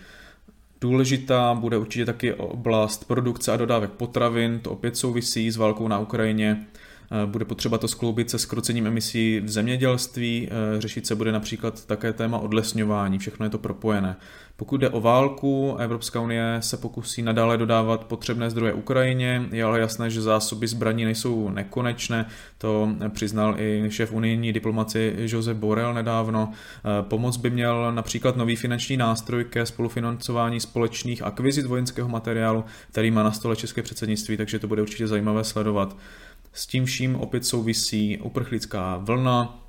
Důležitá 0.81 1.53
bude 1.53 1.77
určitě 1.77 2.05
taky 2.05 2.33
oblast 2.33 3.07
produkce 3.07 3.51
a 3.51 3.57
dodávek 3.57 3.91
potravin, 3.91 4.59
to 4.59 4.71
opět 4.71 4.97
souvisí 4.97 5.51
s 5.51 5.57
válkou 5.57 5.87
na 5.87 5.99
Ukrajině. 5.99 6.65
Eh, 7.11 7.25
bude 7.25 7.45
potřeba 7.45 7.77
to 7.77 7.87
skloubit 7.87 8.29
se 8.29 8.39
skrocením 8.39 8.87
emisí 8.87 9.39
v 9.39 9.49
zemědělství, 9.49 10.49
eh, 10.51 10.81
řešit 10.81 11.07
se 11.07 11.15
bude 11.15 11.31
například 11.31 11.85
také 11.85 12.13
téma 12.13 12.39
odlesňování, 12.39 13.19
všechno 13.19 13.45
je 13.45 13.49
to 13.49 13.57
propojené. 13.57 14.15
Pokud 14.57 14.77
jde 14.77 14.89
o 14.89 15.01
válku, 15.01 15.75
Evropská 15.79 16.21
unie 16.21 16.57
se 16.59 16.77
pokusí 16.77 17.21
nadále 17.21 17.57
dodávat 17.57 18.03
potřebné 18.03 18.49
zdroje 18.49 18.73
Ukrajině, 18.73 19.45
je 19.51 19.63
ale 19.63 19.79
jasné, 19.79 20.09
že 20.09 20.21
zásoby 20.21 20.67
zbraní 20.67 21.05
nejsou 21.05 21.49
nekonečné, 21.49 22.25
to 22.57 22.89
přiznal 23.09 23.55
i 23.59 23.85
šéf 23.89 24.11
unijní 24.11 24.53
diplomaci 24.53 25.15
Josep 25.17 25.57
Borrell 25.57 25.93
nedávno. 25.93 26.51
Eh, 26.51 27.03
pomoc 27.03 27.37
by 27.37 27.49
měl 27.49 27.91
například 27.91 28.35
nový 28.35 28.55
finanční 28.55 28.97
nástroj 28.97 29.43
ke 29.43 29.65
spolufinancování 29.65 30.59
společných 30.59 31.21
akvizit 31.21 31.65
vojenského 31.65 32.09
materiálu, 32.09 32.65
který 32.91 33.11
má 33.11 33.23
na 33.23 33.31
stole 33.31 33.55
české 33.55 33.81
předsednictví, 33.81 34.37
takže 34.37 34.59
to 34.59 34.67
bude 34.67 34.81
určitě 34.81 35.07
zajímavé 35.07 35.43
sledovat. 35.43 35.97
S 36.57 36.67
tím 36.67 36.85
vším 36.85 37.15
opět 37.15 37.45
souvisí 37.45 38.17
uprchlická 38.17 38.97
vlna, 38.97 39.63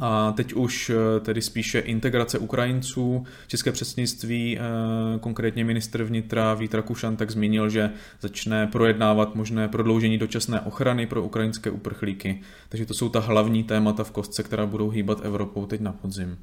a 0.00 0.32
teď 0.32 0.52
už 0.52 0.90
eh, 0.90 1.20
tedy 1.20 1.42
spíše 1.42 1.78
integrace 1.78 2.38
Ukrajinců. 2.38 3.24
České 3.46 3.72
předsednictví, 3.72 4.58
eh, 4.58 5.18
konkrétně 5.18 5.64
ministr 5.64 6.04
vnitra 6.04 6.54
Vít 6.54 6.74
Rakušan, 6.74 7.16
tak 7.16 7.30
zmínil, 7.30 7.68
že 7.68 7.90
začne 8.20 8.66
projednávat 8.66 9.34
možné 9.34 9.68
prodloužení 9.68 10.18
dočasné 10.18 10.60
ochrany 10.60 11.06
pro 11.06 11.22
ukrajinské 11.22 11.70
uprchlíky. 11.70 12.40
Takže 12.68 12.86
to 12.86 12.94
jsou 12.94 13.08
ta 13.08 13.20
hlavní 13.20 13.64
témata 13.64 14.04
v 14.04 14.10
kostce, 14.10 14.42
která 14.42 14.66
budou 14.66 14.90
hýbat 14.90 15.24
Evropou 15.24 15.66
teď 15.66 15.80
na 15.80 15.92
podzim. 15.92 16.38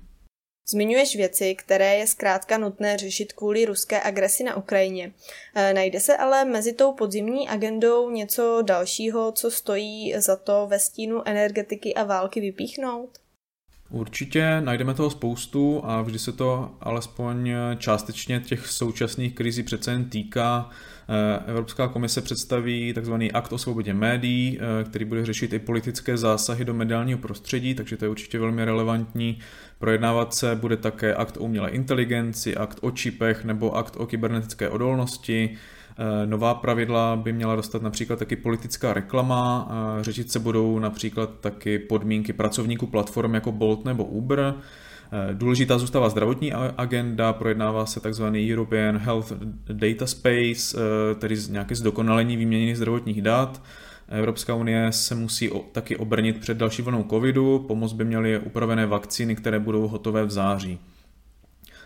Zmiňuješ 0.68 1.16
věci, 1.16 1.56
které 1.56 1.96
je 1.96 2.08
zkrátka 2.08 2.58
nutné 2.58 2.98
řešit 2.98 3.34
kvůli 3.34 3.66
ruské 3.66 4.02
agresi 4.02 4.44
na 4.44 4.56
Ukrajině. 4.56 5.14
E, 5.56 5.74
najde 5.74 6.00
se 6.00 6.18
ale 6.18 6.46
mezi 6.46 6.74
tou 6.74 6.94
podzimní 6.94 7.50
agendou 7.50 8.10
něco 8.10 8.62
dalšího, 8.62 9.32
co 9.32 9.52
stojí 9.52 10.14
za 10.18 10.36
to 10.36 10.68
ve 10.68 10.80
stínu 10.80 11.28
energetiky 11.28 11.94
a 11.94 12.04
války 12.04 12.42
vypíchnout? 12.42 13.10
Určitě 13.90 14.62
najdeme 14.62 14.94
toho 14.94 15.10
spoustu 15.10 15.82
a 15.86 16.02
vždy 16.02 16.20
se 16.20 16.32
to 16.32 16.72
alespoň 16.82 17.52
částečně 17.78 18.40
těch 18.40 18.68
současných 18.68 19.36
krizí 19.36 19.64
přece 19.64 19.92
jen 19.92 20.10
týká. 20.10 20.70
Eh, 21.10 21.44
Evropská 21.48 21.88
komise 21.88 22.22
představí 22.22 22.94
tzv. 22.94 23.14
akt 23.34 23.54
o 23.54 23.58
svobodě 23.58 23.94
médií, 23.94 24.60
eh, 24.60 24.84
který 24.84 25.06
bude 25.06 25.26
řešit 25.26 25.54
i 25.54 25.60
politické 25.60 26.18
zásahy 26.18 26.66
do 26.66 26.74
mediálního 26.74 27.20
prostředí, 27.20 27.76
takže 27.76 27.98
to 27.98 28.06
je 28.06 28.10
určitě 28.10 28.40
velmi 28.40 28.66
relevantní. 28.66 29.40
Projednávat 29.80 30.34
se 30.34 30.56
bude 30.56 30.78
také 30.78 31.16
akt 31.16 31.38
o 31.38 31.40
umělé 31.40 31.70
inteligenci, 31.70 32.56
akt 32.56 32.80
o 32.82 32.92
čipech 32.92 33.46
nebo 33.46 33.76
akt 33.76 33.96
o 33.98 34.06
kybernetické 34.06 34.70
odolnosti. 34.70 35.50
Eh, 35.98 36.26
nová 36.26 36.54
pravidla 36.54 37.16
by 37.16 37.34
měla 37.34 37.56
dostat 37.56 37.82
například 37.82 38.20
taky 38.20 38.36
politická 38.36 38.94
reklama, 38.94 39.72
řešit 40.02 40.32
se 40.32 40.40
budou 40.40 40.80
například 40.80 41.30
taky 41.40 41.80
podmínky 41.80 42.34
pracovníků 42.34 42.88
platform 42.88 43.34
jako 43.34 43.52
Bolt 43.52 43.86
nebo 43.86 44.06
Uber, 44.06 44.54
důležitá 45.34 45.78
zůstává 45.78 46.10
zdravotní 46.10 46.54
agenda, 46.54 47.34
projednává 47.34 47.86
se 47.86 48.00
tzv. 48.00 48.24
European 48.24 48.98
Health 48.98 49.34
Data 49.74 50.08
Space, 50.08 50.78
eh, 50.78 51.16
tedy 51.16 51.36
nějaké 51.50 51.76
zdokonalení 51.76 52.38
výměny 52.38 52.76
zdravotních 52.76 53.22
dat. 53.22 53.62
Evropská 54.10 54.56
unie 54.56 54.92
se 54.92 55.16
musí 55.16 55.50
taky 55.72 55.98
obrnit 55.98 56.40
před 56.40 56.58
další 56.58 56.82
vlnou 56.82 57.04
covidu, 57.04 57.60
pomoc 57.60 57.94
by 57.94 58.06
měly 58.06 58.40
upravené 58.40 58.86
vakcíny, 58.86 59.36
které 59.36 59.60
budou 59.60 59.88
hotové 59.88 60.26
v 60.26 60.32
září. 60.32 60.80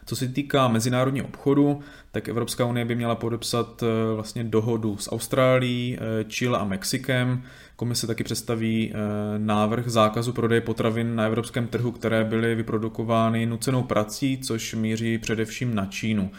Co 0.08 0.16
se 0.16 0.28
týká 0.28 0.68
mezinárodního 0.68 1.28
obchodu, 1.28 1.80
tak 2.12 2.30
Evropská 2.30 2.66
unie 2.66 2.86
by 2.86 2.96
měla 2.96 3.16
podepsat 3.16 3.84
eh, 3.84 4.16
vlastně 4.16 4.44
dohodu 4.44 4.98
s 4.98 5.12
Austrálií, 5.12 5.98
Chile 6.28 6.60
a 6.60 6.64
Mexikem, 6.64 7.44
Komise 7.78 8.08
taky 8.08 8.24
představí 8.24 8.92
eh, 8.94 8.98
návrh 9.38 9.88
zákazu 9.88 10.34
prodeje 10.34 10.62
potravin 10.62 11.16
na 11.16 11.26
evropském 11.26 11.68
trhu, 11.68 11.92
které 11.92 12.24
byly 12.24 12.56
vyprodukovány 12.56 13.46
nucenou 13.46 13.84
prací, 13.84 14.38
což 14.38 14.74
míří 14.74 15.18
především 15.18 15.76
na 15.76 15.86
Čínu. 15.86 16.32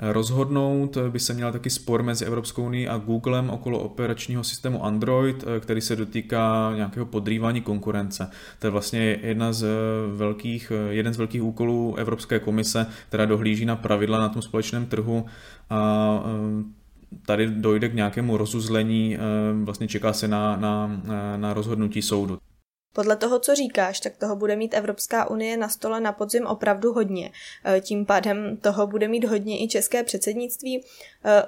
Rozhodnout 0.00 0.96
by 0.96 1.20
se 1.20 1.34
měl 1.34 1.52
taky 1.52 1.70
spor 1.70 2.02
mezi 2.02 2.24
Evropskou 2.24 2.64
unii 2.64 2.88
a 2.88 2.98
Googlem 2.98 3.50
okolo 3.50 3.78
operačního 3.78 4.44
systému 4.44 4.84
Android, 4.84 5.44
eh, 5.46 5.60
který 5.60 5.80
se 5.80 5.96
dotýká 5.96 6.72
nějakého 6.76 7.06
podrývání 7.06 7.60
konkurence. 7.60 8.30
To 8.58 8.66
je 8.66 8.70
vlastně 8.70 9.18
jedna 9.22 9.52
z 9.52 9.66
velkých, 10.16 10.72
eh, 10.74 10.94
jeden 10.94 11.14
z 11.14 11.16
velkých 11.16 11.42
úkolů 11.42 11.94
Evropské 11.96 12.38
komise, 12.38 12.86
která 13.08 13.24
dohlíží 13.24 13.64
na 13.64 13.76
pravidla 13.76 14.18
na 14.18 14.28
tom 14.28 14.42
společném 14.42 14.86
trhu 14.86 15.26
a 15.70 16.22
tady 17.26 17.46
dojde 17.46 17.88
k 17.88 17.94
nějakému 17.94 18.36
rozuzlení, 18.36 19.16
eh, 19.16 19.20
vlastně 19.64 19.88
čeká 19.88 20.12
se 20.12 20.28
na, 20.28 20.56
na, 20.56 21.00
eh, 21.04 21.38
na 21.38 21.54
rozhodnutí 21.54 22.02
soudu. 22.02 22.38
Podle 22.96 23.16
toho, 23.16 23.38
co 23.38 23.54
říkáš, 23.54 24.00
tak 24.00 24.16
toho 24.16 24.36
bude 24.36 24.56
mít 24.56 24.74
Evropská 24.74 25.30
unie 25.30 25.56
na 25.56 25.68
stole 25.68 26.00
na 26.00 26.12
podzim 26.12 26.46
opravdu 26.46 26.92
hodně. 26.92 27.32
Eh, 27.64 27.80
tím 27.80 28.06
pádem 28.06 28.56
toho 28.56 28.86
bude 28.86 29.08
mít 29.08 29.24
hodně 29.24 29.62
i 29.64 29.68
české 29.68 30.04
předsednictví. 30.04 30.84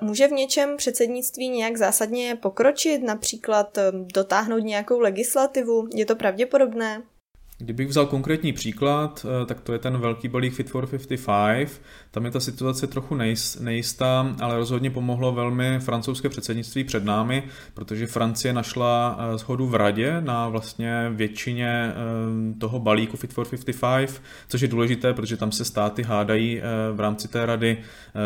Může 0.00 0.28
v 0.28 0.33
něčem 0.33 0.76
předsednictví 0.76 1.49
nějak 1.49 1.76
zásadně 1.76 2.37
pokročit, 2.37 3.02
například 3.02 3.78
dotáhnout 4.14 4.59
nějakou 4.59 5.00
legislativu? 5.00 5.88
Je 5.95 6.07
to 6.07 6.17
pravděpodobné? 6.17 7.02
Kdybych 7.61 7.88
vzal 7.88 8.07
konkrétní 8.07 8.53
příklad, 8.53 9.27
eh, 9.43 9.47
tak 9.47 9.61
to 9.61 9.73
je 9.73 9.79
ten 9.79 9.99
velký 9.99 10.29
balík 10.29 10.55
Fit 10.55 10.71
for 10.71 10.87
55. 10.87 11.81
Tam 12.11 12.25
je 12.25 12.31
ta 12.31 12.41
situace 12.41 12.87
trochu 12.87 13.15
nejistá, 13.61 14.35
ale 14.41 14.57
rozhodně 14.57 14.91
pomohlo 14.91 15.33
velmi 15.33 15.79
francouzské 15.81 16.29
předsednictví 16.29 16.85
před 16.85 17.05
námi, 17.05 17.43
protože 17.75 18.07
Francie 18.07 18.53
našla 18.53 19.19
eh, 19.19 19.38
shodu 19.38 19.67
v 19.67 19.75
radě 19.75 20.21
na 20.21 20.49
vlastně 20.49 21.11
většině 21.11 21.69
eh, 21.69 21.95
toho 22.59 22.79
balíku 22.79 23.17
Fit 23.17 23.33
for 23.33 23.47
55, 23.47 24.23
což 24.49 24.61
je 24.61 24.69
důležité, 24.69 25.15
protože 25.15 25.37
tam 25.37 25.53
se 25.53 25.65
státy 25.65 26.03
hádají 26.03 26.61
v 26.93 27.00
rámci 27.00 27.29
té 27.29 27.47
rady, 27.47 27.79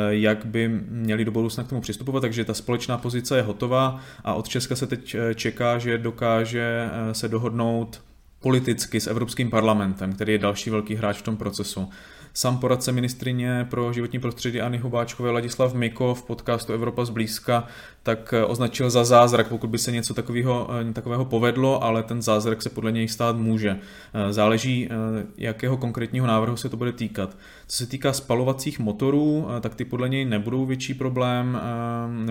jak 0.09 0.45
by 0.47 0.69
měli 0.89 1.25
do 1.25 1.31
budoucna 1.31 1.65
k 1.65 1.69
tomu 1.69 1.81
přistupovat, 1.81 2.21
takže 2.21 2.45
ta 2.45 2.55
společná 2.55 2.99
pozice 2.99 3.37
je 3.37 3.43
hotová 3.43 4.01
a 4.25 4.35
od 4.35 4.49
Česka 4.49 4.77
se 4.77 4.87
teď 4.87 5.17
čeká, 5.35 5.79
že 5.79 5.99
dokáže 5.99 6.91
se 7.12 7.29
dohodnout 7.29 8.01
politicky 8.42 9.00
s 9.00 9.06
Evropským 9.06 9.50
parlamentem, 9.50 10.12
který 10.12 10.32
je 10.32 10.38
další 10.38 10.70
velký 10.70 10.94
hráč 10.94 11.16
v 11.16 11.22
tom 11.22 11.37
procesu. 11.37 11.88
Sam 12.34 12.58
poradce 12.58 12.92
ministrině 12.92 13.66
pro 13.70 13.92
životní 13.92 14.18
prostředí 14.18 14.61
Anny 14.61 14.78
Hubáčkové 14.78 15.30
Ladislav 15.30 15.75
Miko 15.75 16.14
v 16.14 16.22
podcastu 16.22 16.72
Evropa 16.72 17.04
zblízka 17.04 17.66
tak 18.02 18.34
eh, 18.34 18.44
označil 18.44 18.90
za 18.90 19.04
zázrak, 19.04 19.49
pokud 19.49 19.70
by 19.70 19.78
se 19.78 19.92
něco 19.92 20.14
takového, 20.14 20.68
eh, 20.88 20.92
takového 20.92 21.25
povedlo, 21.25 21.84
ale 21.84 22.02
ten 22.02 22.22
zázrak 22.22 22.62
se 22.62 22.70
podle 22.70 22.92
něj 22.92 23.08
stát 23.08 23.37
může. 23.37 23.70
Eh, 24.14 24.32
záleží, 24.32 24.88
jakého 25.37 25.76
konkrétního 25.76 26.26
návrhu 26.26 26.56
se 26.56 26.68
to 26.68 26.76
bude 26.76 26.92
týkat. 26.92 27.37
Co 27.68 27.76
se 27.76 27.87
týká 27.87 28.12
spalovacích 28.12 28.78
motorů, 28.78 29.49
tak 29.61 29.75
ty 29.75 29.84
podle 29.84 30.08
něj 30.08 30.25
nebudou 30.25 30.66
větší 30.66 30.94
problém. 30.94 31.61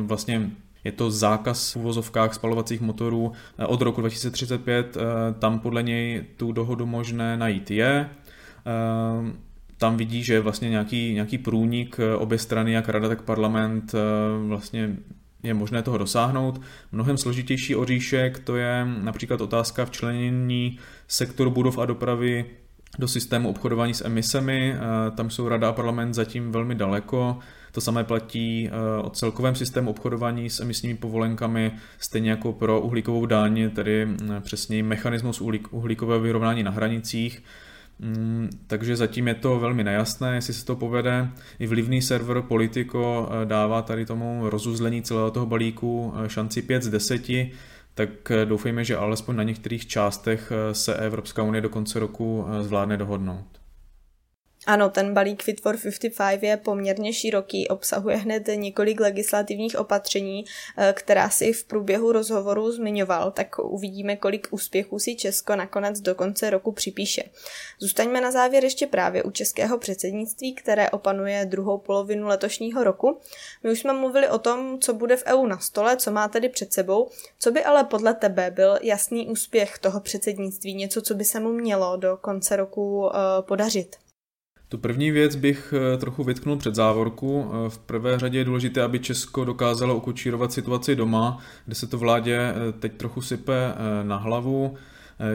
Vlastně 0.01 0.49
je 0.83 0.91
to 0.91 1.11
zákaz 1.11 1.73
v 1.73 1.77
uvozovkách 1.77 2.33
spalovacích 2.33 2.81
motorů 2.81 3.31
eh, 3.57 3.65
od 3.65 3.81
roku 3.81 4.01
2035. 4.01 4.97
Eh, 4.97 5.01
tam 5.39 5.59
podle 5.59 5.83
něj 5.83 6.23
tu 6.37 6.51
dohodu 6.51 6.85
možné 6.85 7.37
najít 7.37 7.71
je. 7.71 8.09
Eh, 8.65 9.33
tam 9.77 9.97
vidí, 9.97 10.23
že 10.23 10.33
je 10.33 10.39
vlastně 10.39 10.69
nějaký, 10.69 11.13
nějaký 11.13 11.37
průnik 11.37 11.99
obě 12.17 12.37
strany, 12.37 12.71
jak 12.71 12.89
rada, 12.89 13.07
tak 13.07 13.21
parlament, 13.21 13.95
vlastně 14.47 14.95
je 15.43 15.53
možné 15.53 15.83
toho 15.83 15.97
dosáhnout. 15.97 16.61
Mnohem 16.91 17.17
složitější 17.17 17.75
oříšek 17.75 18.39
to 18.39 18.55
je 18.55 18.87
například 19.01 19.41
otázka 19.41 19.85
včlenění 19.85 20.79
sektoru 21.07 21.51
budov 21.51 21.77
a 21.77 21.85
dopravy 21.85 22.45
do 22.99 23.07
systému 23.07 23.49
obchodování 23.49 23.93
s 23.93 24.05
emisemi. 24.05 24.75
Tam 25.15 25.29
jsou 25.29 25.49
rada 25.49 25.69
a 25.69 25.73
parlament 25.73 26.13
zatím 26.13 26.51
velmi 26.51 26.75
daleko. 26.75 27.39
To 27.71 27.81
samé 27.81 28.03
platí 28.03 28.69
eh, 28.69 29.01
o 29.01 29.09
celkovém 29.09 29.55
systému 29.55 29.89
obchodování 29.89 30.49
s 30.49 30.59
emisními 30.59 30.95
povolenkami, 30.95 31.71
stejně 31.99 32.29
jako 32.29 32.53
pro 32.53 32.81
uhlíkovou 32.81 33.25
daň, 33.25 33.69
tedy 33.75 34.07
eh, 34.07 34.41
přesněji 34.41 34.83
mechanismus 34.83 35.41
uhlíkového 35.71 36.19
vyrovnání 36.19 36.63
na 36.63 36.71
hranicích. 36.71 37.43
Mm, 37.99 38.49
takže 38.67 38.95
zatím 38.95 39.27
je 39.27 39.35
to 39.35 39.59
velmi 39.59 39.83
nejasné, 39.83 40.35
jestli 40.35 40.53
se 40.53 40.65
to 40.65 40.75
povede. 40.75 41.29
I 41.59 41.67
vlivný 41.67 42.01
server 42.01 42.41
Politico 42.41 43.29
eh, 43.31 43.45
dává 43.45 43.81
tady 43.81 44.05
tomu 44.05 44.49
rozuzlení 44.49 45.01
celého 45.01 45.31
toho 45.31 45.45
balíku 45.45 46.13
šanci 46.27 46.61
5 46.61 46.83
z 46.83 46.89
10. 46.89 47.21
tak 47.93 48.09
doufejme, 48.45 48.83
že 48.83 48.97
alespoň 48.97 49.35
na 49.35 49.43
některých 49.43 49.87
částech 49.87 50.51
se 50.71 50.95
Evropská 50.95 51.43
unie 51.43 51.61
do 51.61 51.69
konce 51.69 51.99
roku 51.99 52.45
zvládne 52.61 52.97
dohodnout. 52.97 53.60
Ano, 54.67 54.89
ten 54.89 55.13
balík 55.13 55.43
Fit 55.43 55.61
for 55.61 55.77
55 55.77 56.43
je 56.43 56.57
poměrně 56.57 57.13
široký, 57.13 57.67
obsahuje 57.67 58.17
hned 58.17 58.49
několik 58.55 58.99
legislativních 58.99 59.79
opatření, 59.79 60.45
eh, 60.77 60.93
která 60.97 61.29
si 61.29 61.53
v 61.53 61.63
průběhu 61.63 62.11
rozhovoru 62.11 62.71
zmiňoval, 62.71 63.31
tak 63.31 63.59
uvidíme, 63.59 64.15
kolik 64.15 64.47
úspěchů 64.51 64.99
si 64.99 65.15
Česko 65.15 65.55
nakonec 65.55 66.01
do 66.01 66.15
konce 66.15 66.49
roku 66.49 66.71
připíše. 66.71 67.23
Zůstaňme 67.79 68.21
na 68.21 68.31
závěr 68.31 68.63
ještě 68.63 68.87
právě 68.87 69.23
u 69.23 69.31
českého 69.31 69.77
předsednictví, 69.77 70.55
které 70.55 70.89
opanuje 70.89 71.45
druhou 71.45 71.77
polovinu 71.77 72.27
letošního 72.27 72.83
roku. 72.83 73.19
My 73.63 73.71
už 73.71 73.79
jsme 73.79 73.93
mluvili 73.93 74.29
o 74.29 74.39
tom, 74.39 74.79
co 74.79 74.93
bude 74.93 75.17
v 75.17 75.23
EU 75.25 75.45
na 75.45 75.59
stole, 75.59 75.97
co 75.97 76.11
má 76.11 76.27
tedy 76.27 76.49
před 76.49 76.73
sebou, 76.73 77.09
co 77.39 77.51
by 77.51 77.63
ale 77.63 77.83
podle 77.83 78.13
tebe 78.13 78.51
byl 78.51 78.79
jasný 78.81 79.27
úspěch 79.27 79.77
toho 79.77 79.99
předsednictví, 79.99 80.73
něco, 80.73 81.01
co 81.01 81.13
by 81.13 81.25
se 81.25 81.39
mu 81.39 81.49
mělo 81.49 81.97
do 81.97 82.17
konce 82.17 82.55
roku 82.55 82.99
uh, 82.99 83.11
podařit. 83.41 84.10
Tu 84.71 84.77
první 84.77 85.11
věc 85.11 85.35
bych 85.35 85.73
eh, 85.93 85.97
trochu 85.97 86.23
vytknul 86.23 86.57
před 86.57 86.75
závorku. 86.75 87.51
Eh, 87.51 87.69
v 87.69 87.77
prvé 87.77 88.19
řadě 88.19 88.37
je 88.37 88.45
důležité, 88.45 88.81
aby 88.81 88.99
Česko 88.99 89.45
dokázalo 89.45 89.95
ukočírovat 89.95 90.53
situaci 90.53 90.95
doma, 90.95 91.37
kde 91.65 91.75
se 91.75 91.87
to 91.87 91.97
vládě 91.97 92.39
eh, 92.39 92.71
teď 92.79 92.93
trochu 92.93 93.21
sype 93.21 93.73
na 94.03 94.17
hlavu. 94.17 94.75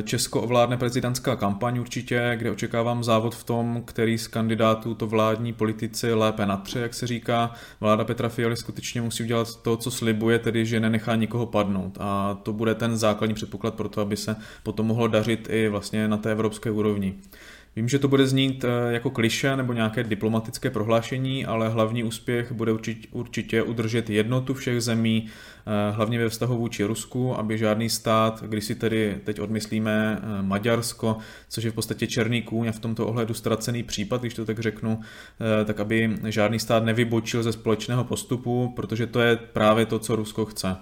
Česko 0.02 0.42
ovládne 0.42 0.76
prezidentská 0.76 1.36
kampaň 1.36 1.78
určitě, 1.78 2.32
kde 2.36 2.50
očekávám 2.50 3.04
závod 3.04 3.34
v 3.34 3.44
tom, 3.44 3.82
který 3.84 4.18
z 4.18 4.28
kandidátů 4.28 4.94
to 4.94 5.06
vládní 5.06 5.52
politici 5.52 6.12
lépe 6.12 6.46
natře, 6.46 6.80
jak 6.80 6.94
se 6.94 7.06
říká. 7.06 7.52
Vláda 7.80 8.04
Petra 8.04 8.28
Fialy 8.28 8.56
skutečně 8.56 9.02
musí 9.02 9.22
udělat 9.22 9.62
to, 9.62 9.76
co 9.76 9.90
slibuje, 9.90 10.38
tedy 10.38 10.66
že 10.66 10.80
nenechá 10.80 11.14
nikoho 11.14 11.46
padnout. 11.46 11.98
A 12.00 12.38
to 12.42 12.52
bude 12.52 12.74
ten 12.74 12.96
základní 12.96 13.34
předpoklad 13.34 13.74
pro 13.74 13.88
to, 13.88 14.00
aby 14.00 14.16
se 14.16 14.36
potom 14.62 14.86
mohlo 14.86 15.08
dařit 15.08 15.48
i 15.50 15.68
vlastně 15.68 16.08
na 16.08 16.16
té 16.16 16.32
evropské 16.32 16.70
úrovni. 16.70 17.14
Vím, 17.76 17.88
že 17.88 17.98
to 17.98 18.08
bude 18.08 18.26
znít 18.26 18.64
eh, 18.64 18.92
jako 18.92 19.10
kliše 19.10 19.56
nebo 19.56 19.72
nějaké 19.72 20.04
diplomatické 20.04 20.70
prohlášení, 20.70 21.46
ale 21.46 21.68
hlavní 21.68 22.04
úspěch 22.04 22.52
bude 22.52 22.72
určitě 23.12 23.62
udržet 23.62 24.10
jednotu 24.10 24.54
všech 24.54 24.80
zemí, 24.80 25.26
eh, 25.26 25.92
hlavně 25.92 26.18
ve 26.18 26.28
vztahu 26.28 26.56
vůči 26.56 26.84
Rusku, 26.84 27.38
aby 27.38 27.58
žádný 27.58 27.90
stát, 27.90 28.42
když 28.46 28.64
si 28.64 28.74
tedy 28.74 29.16
teď 29.24 29.40
odmyslíme 29.40 30.18
eh, 30.22 30.42
Maďarsko, 30.42 31.16
což 31.48 31.64
je 31.64 31.70
v 31.70 31.74
podstatě 31.74 32.06
černý 32.06 32.42
kůň 32.42 32.68
a 32.68 32.72
v 32.72 32.80
tomto 32.80 33.06
ohledu 33.06 33.34
ztracený 33.34 33.82
případ, 33.82 34.20
když 34.20 34.34
to 34.34 34.44
tak 34.44 34.58
řeknu, 34.58 35.00
tak 35.64 35.80
aby 35.80 36.16
žádný 36.24 36.58
stát 36.58 36.84
nevybočil 36.84 37.42
ze 37.42 37.52
společného 37.52 38.04
postupu, 38.04 38.72
protože 38.76 39.06
to 39.06 39.20
je 39.20 39.36
právě 39.36 39.86
to, 39.86 39.98
co 39.98 40.16
Rusko 40.16 40.44
chce 40.44 40.76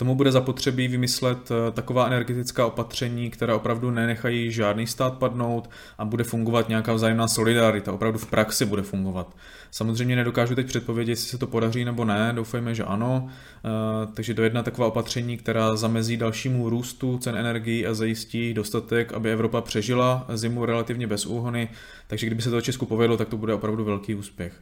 tomu 0.00 0.14
bude 0.14 0.32
zapotřebí 0.32 0.88
vymyslet 0.88 1.50
eh, 1.50 1.70
taková 1.70 2.06
energetická 2.06 2.66
opatření, 2.66 3.30
která 3.30 3.56
opravdu 3.56 3.90
nenechají 3.90 4.52
žádný 4.52 4.86
stát 4.86 5.18
padnout 5.18 5.70
a 5.98 6.04
bude 6.04 6.24
fungovat 6.24 6.68
nějaká 6.68 6.92
vzájemná 6.92 7.28
solidarita, 7.28 7.92
opravdu 7.92 8.18
v 8.18 8.26
praxi 8.26 8.64
bude 8.64 8.82
fungovat. 8.82 9.36
Samozřejmě 9.70 10.16
nedokážu 10.16 10.54
teď 10.54 10.66
předpovědět, 10.66 11.12
jestli 11.12 11.28
se 11.28 11.38
to 11.38 11.46
podaří 11.46 11.84
nebo 11.84 12.04
ne, 12.04 12.32
doufejme, 12.34 12.74
že 12.74 12.84
ano. 12.84 13.28
Eh, 13.28 14.06
takže 14.14 14.34
do 14.34 14.44
jedna 14.44 14.62
taková 14.62 14.88
opatření, 14.88 15.36
která 15.36 15.76
zamezí 15.76 16.16
dalšímu 16.16 16.70
růstu 16.70 17.18
cen 17.18 17.36
energií 17.36 17.86
a 17.86 17.94
zajistí 17.94 18.54
dostatek, 18.54 19.12
aby 19.12 19.32
Evropa 19.32 19.60
přežila 19.60 20.26
zimu 20.34 20.64
relativně 20.64 21.06
bez 21.06 21.26
úhony. 21.26 21.68
Takže 22.06 22.26
kdyby 22.26 22.42
se 22.42 22.50
to 22.50 22.60
Česku 22.60 22.86
povedlo, 22.86 23.16
tak 23.16 23.28
to 23.28 23.36
bude 23.36 23.54
opravdu 23.54 23.84
velký 23.84 24.14
úspěch 24.14 24.52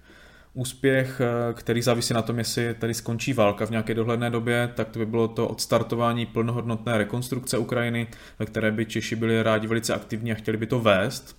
úspěch, 0.59 1.21
eh, 1.21 1.55
který 1.55 1.83
závisí 1.83 2.15
na 2.15 2.23
tom, 2.23 2.39
jestli 2.39 2.75
tady 2.75 2.95
skončí 2.95 3.33
válka 3.33 3.67
v 3.67 3.71
nějaké 3.71 3.95
dohledné 3.95 4.31
době, 4.31 4.71
tak 4.75 4.89
to 4.89 4.99
by 4.99 5.07
bylo 5.07 5.29
to 5.29 5.49
odstartování 5.49 6.27
plnohodnotné 6.27 6.99
rekonstrukce 6.99 7.59
Ukrajiny, 7.59 8.07
ve 8.39 8.47
které 8.47 8.73
by 8.73 8.87
Češi 8.87 9.17
byli 9.17 9.43
rádi 9.43 9.67
velice 9.67 9.95
aktivní 9.95 10.33
a 10.33 10.35
chtěli 10.35 10.57
by 10.57 10.67
to 10.67 10.81
vést, 10.81 11.37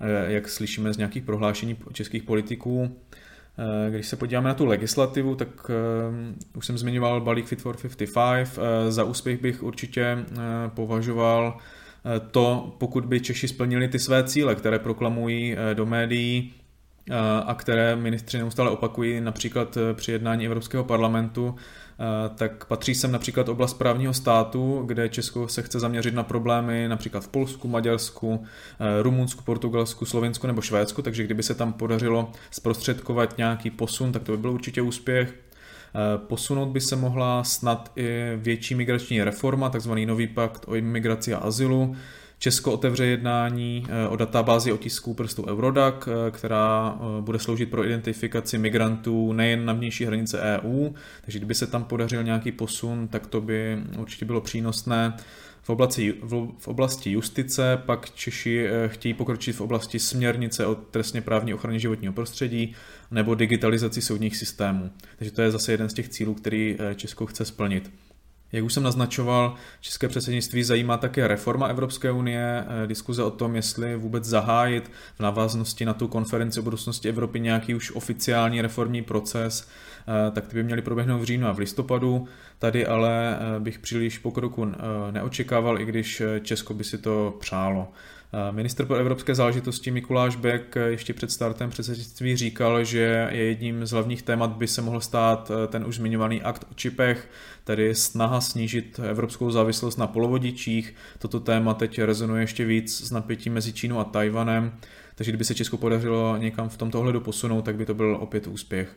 eh, 0.00 0.32
jak 0.32 0.48
slyšíme 0.48 0.92
z 0.92 0.96
nějakých 0.96 1.22
prohlášení 1.22 1.76
českých 1.92 2.22
politiků. 2.22 2.96
Eh, 3.58 3.90
když 3.90 4.06
se 4.06 4.16
podíváme 4.16 4.48
na 4.48 4.54
tu 4.54 4.66
legislativu, 4.66 5.34
tak 5.34 5.70
už 6.56 6.66
jsem 6.66 6.78
zmiňoval 6.78 7.20
balík 7.20 7.46
Fit 7.46 7.62
for 7.62 7.76
55. 7.76 8.58
Za 8.88 9.04
úspěch 9.04 9.40
bych 9.40 9.62
určitě 9.62 10.18
považoval 10.68 11.58
to, 12.30 12.76
pokud 12.78 13.04
by 13.04 13.20
Češi 13.20 13.48
splnili 13.48 13.88
ty 13.88 13.98
své 13.98 14.24
cíle, 14.24 14.54
které 14.54 14.78
proklamují 14.78 15.56
do 15.74 15.86
médií, 15.86 16.52
a 17.46 17.54
které 17.54 17.96
ministři 17.96 18.38
neustále 18.38 18.70
opakují, 18.70 19.20
například 19.20 19.76
e, 19.76 19.94
při 19.94 20.12
jednání 20.12 20.46
Evropského 20.46 20.84
parlamentu, 20.84 21.54
tak 22.34 22.64
patří 22.64 22.94
sem 22.94 23.12
například 23.12 23.48
oblast 23.48 23.74
právního 23.74 24.14
státu, 24.14 24.82
kde 24.86 25.08
Česko 25.08 25.48
se 25.48 25.62
chce 25.62 25.80
zaměřit 25.80 26.14
na 26.14 26.22
problémy 26.22 26.88
například 26.88 27.24
v 27.24 27.28
Polsku, 27.28 27.68
Maďarsku, 27.68 28.44
Rumunsku, 29.02 29.44
Portugalsku, 29.44 30.04
Slovensku 30.04 30.46
nebo 30.46 30.62
Švédsku, 30.62 31.02
takže 31.02 31.24
kdyby 31.24 31.42
se 31.42 31.54
tam 31.54 31.72
podařilo 31.72 32.32
zprostředkovat 32.50 33.38
nějaký 33.38 33.70
posun, 33.70 34.12
tak 34.12 34.22
to 34.22 34.32
by 34.32 34.38
byl 34.38 34.50
určitě 34.50 34.82
úspěch. 34.82 35.34
Posunout 36.16 36.68
by 36.68 36.80
se 36.80 36.96
mohla 36.96 37.44
snad 37.44 37.92
i 37.96 38.32
větší 38.36 38.74
migrační 38.74 39.22
reforma, 39.22 39.70
takzvaný 39.70 40.06
nový 40.06 40.26
pakt 40.26 40.64
o 40.66 40.74
imigraci 40.74 41.34
a 41.34 41.38
azylu, 41.38 41.96
Česko 42.44 42.72
otevře 42.72 43.06
jednání 43.06 43.86
eh, 43.88 44.08
o 44.08 44.16
databázi 44.16 44.72
otisků 44.72 45.14
prstů 45.14 45.46
Eurodac, 45.46 45.94
eh, 46.06 46.30
která 46.30 46.94
eh, 46.96 47.22
bude 47.22 47.38
sloužit 47.38 47.70
pro 47.70 47.86
identifikaci 47.86 48.58
migrantů 48.58 49.32
nejen 49.32 49.64
na 49.64 49.72
vnější 49.72 50.04
hranice 50.04 50.40
EU, 50.40 50.90
takže 51.24 51.38
kdyby 51.38 51.54
se 51.54 51.66
tam 51.66 51.84
podařil 51.84 52.22
nějaký 52.22 52.52
posun, 52.52 53.08
tak 53.08 53.26
to 53.26 53.40
by 53.40 53.78
určitě 53.98 54.24
bylo 54.24 54.40
přínosné. 54.40 55.16
V 55.62 55.70
oblasti, 55.70 56.14
v 56.58 56.68
oblasti 56.68 57.10
justice 57.10 57.82
pak 57.86 58.10
Češi 58.10 58.68
chtějí 58.86 59.14
pokročit 59.14 59.56
v 59.56 59.60
oblasti 59.60 59.98
směrnice 59.98 60.66
o 60.66 60.74
trestně 60.74 61.20
právní 61.20 61.54
ochraně 61.54 61.78
životního 61.78 62.12
prostředí 62.12 62.74
nebo 63.10 63.34
digitalizaci 63.34 64.02
soudních 64.02 64.36
systémů. 64.36 64.90
Takže 65.18 65.32
to 65.32 65.42
je 65.42 65.50
zase 65.50 65.72
jeden 65.72 65.88
z 65.88 65.94
těch 65.94 66.08
cílů, 66.08 66.34
který 66.34 66.78
Česko 66.96 67.26
chce 67.26 67.44
splnit. 67.44 67.90
Jak 68.54 68.64
už 68.64 68.72
jsem 68.72 68.82
naznačoval, 68.82 69.54
české 69.80 70.08
předsednictví 70.08 70.64
zajímá 70.64 70.96
také 70.96 71.28
reforma 71.28 71.66
Evropské 71.66 72.10
unie, 72.10 72.64
eh, 72.66 72.86
diskuze 72.86 73.22
o 73.22 73.30
tom, 73.30 73.56
jestli 73.56 73.96
vůbec 73.96 74.24
zahájit 74.24 74.90
v 75.16 75.20
návaznosti 75.20 75.84
na 75.84 75.94
tu 75.94 76.08
konferenci 76.08 76.60
o 76.60 76.62
budoucnosti 76.62 77.08
Evropy 77.08 77.40
nějaký 77.40 77.74
už 77.74 77.92
oficiální 77.94 78.62
reformní 78.62 79.02
proces, 79.02 79.68
tak 80.32 80.46
ty 80.48 80.54
by 80.54 80.62
měly 80.62 80.82
proběhnout 80.82 81.20
v 81.20 81.24
říjnu 81.24 81.46
a 81.46 81.52
v 81.52 81.58
listopadu. 81.58 82.28
Tady 82.58 82.86
ale 82.86 83.38
eh, 83.38 83.60
bych 83.60 83.78
příliš 83.78 84.18
pokroku 84.18 84.72
neočekával, 85.10 85.80
i 85.80 85.84
když 85.84 86.22
Česko 86.42 86.74
by 86.74 86.84
si 86.84 86.98
to 86.98 87.36
přálo. 87.40 87.88
Minister 88.50 88.86
pro 88.86 88.96
evropské 88.96 89.34
záležitosti 89.34 89.90
Mikuláš 89.90 90.36
Bek 90.36 90.74
ještě 90.86 91.14
před 91.14 91.30
startem 91.32 91.70
předsednictví 91.70 92.36
říkal, 92.36 92.84
že 92.84 93.28
je 93.30 93.44
jedním 93.44 93.86
z 93.86 93.90
hlavních 93.90 94.22
témat 94.22 94.50
by 94.50 94.66
se 94.68 94.82
mohl 94.82 95.00
stát 95.00 95.50
ten 95.68 95.86
už 95.86 95.96
zmiňovaný 95.96 96.42
akt 96.42 96.66
o 96.70 96.74
čipech, 96.74 97.28
tedy 97.64 97.94
snaha 97.94 98.40
snížit 98.40 99.00
evropskou 99.08 99.50
závislost 99.50 99.96
na 99.96 100.06
polovodičích. 100.06 100.94
Toto 101.18 101.40
téma 101.40 101.74
teď 101.74 101.98
rezonuje 101.98 102.42
ještě 102.42 102.64
víc 102.64 103.06
s 103.06 103.10
napětím 103.10 103.52
mezi 103.52 103.72
Čínou 103.72 103.98
a 103.98 104.04
Tajvanem, 104.04 104.72
takže 105.14 105.30
kdyby 105.30 105.44
se 105.44 105.54
Česku 105.54 105.76
podařilo 105.76 106.36
někam 106.36 106.68
v 106.68 106.76
tomto 106.76 106.98
ohledu 106.98 107.20
posunout, 107.20 107.62
tak 107.62 107.76
by 107.76 107.86
to 107.86 107.94
byl 107.94 108.18
opět 108.20 108.46
úspěch. 108.46 108.96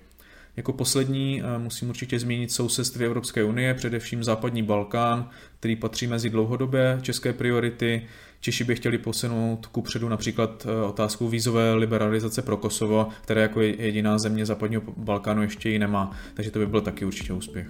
Jako 0.58 0.74
poslední 0.74 1.41
eh, 1.41 1.60
musím 1.60 1.89
určitě 1.89 2.20
zmínit 2.20 2.52
sousedství 2.52 3.06
Evropské 3.06 3.43
unie, 3.43 3.74
především 3.74 4.24
západní 4.24 4.63
Balkán, 4.63 5.30
který 5.60 5.76
patří 5.76 6.08
mezi 6.08 6.30
dlouhodobé 6.30 7.00
české 7.02 7.34
priority. 7.34 8.02
Češi 8.39 8.63
by 8.63 8.76
chtěli 8.76 8.98
posunout 8.98 9.65
ku 9.65 9.82
předu 9.82 10.10
například 10.10 10.67
eh, 10.70 10.86
otázku 10.86 11.28
vízové 11.28 11.74
liberalizace 11.74 12.41
pro 12.41 12.58
Kosovo, 12.58 13.08
které 13.22 13.41
jako 13.41 13.62
jediná 13.62 14.17
země 14.17 14.46
západního 14.46 14.82
Balkánu 14.98 15.41
ještě 15.41 15.70
ji 15.70 15.80
nemá, 15.80 16.12
takže 16.34 16.52
to 16.52 16.60
by 16.60 16.67
byl 16.67 16.82
taky 16.82 17.06
určitě 17.06 17.34
úspěch. 17.34 17.67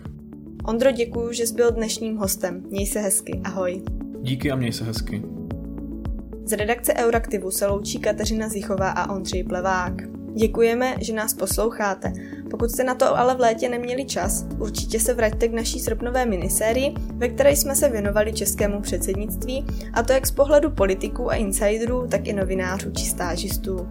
Ondro, 0.63 0.91
děkuji, 0.91 1.33
že 1.33 1.47
jsi 1.47 1.53
byl 1.53 1.71
dnešním 1.71 2.17
hostem. 2.17 2.63
Měj 2.69 2.85
se 2.87 2.99
hezky, 2.99 3.41
ahoj. 3.43 3.81
Díky 4.21 4.51
a 4.51 4.55
měj 4.55 4.73
se 4.73 4.83
hezky. 4.83 5.23
Z 6.45 6.51
redakce 6.51 6.93
Euraktivu 6.93 7.51
se 7.51 7.67
loučí 7.67 7.99
Kateřina 7.99 8.49
Zichová 8.49 8.89
a 8.89 9.15
Ondřej 9.15 9.43
Plevák. 9.43 10.16
Děkujeme, 10.37 10.95
že 11.01 11.13
nás 11.13 11.33
posloucháte. 11.33 12.13
Pokud 12.49 12.71
jste 12.71 12.83
na 12.83 12.95
to 12.95 13.17
ale 13.17 13.35
v 13.35 13.39
létě 13.39 13.69
neměli 13.69 14.05
čas, 14.05 14.45
určitě 14.59 14.99
se 14.99 15.13
vraťte 15.13 15.47
k 15.47 15.53
naší 15.53 15.79
srpnové 15.79 16.25
minisérii, 16.25 16.93
ve 17.13 17.29
které 17.29 17.51
jsme 17.51 17.75
se 17.75 17.89
věnovali 17.89 18.33
českému 18.33 18.81
předsednictví, 18.81 19.65
a 19.93 20.03
to 20.03 20.13
jak 20.13 20.27
z 20.27 20.31
pohledu 20.31 20.71
politiků 20.71 21.31
a 21.31 21.35
insiderů, 21.35 22.07
tak 22.07 22.27
i 22.27 22.33
novinářů 22.33 22.91
či 22.91 23.05
stážistů. 23.05 23.87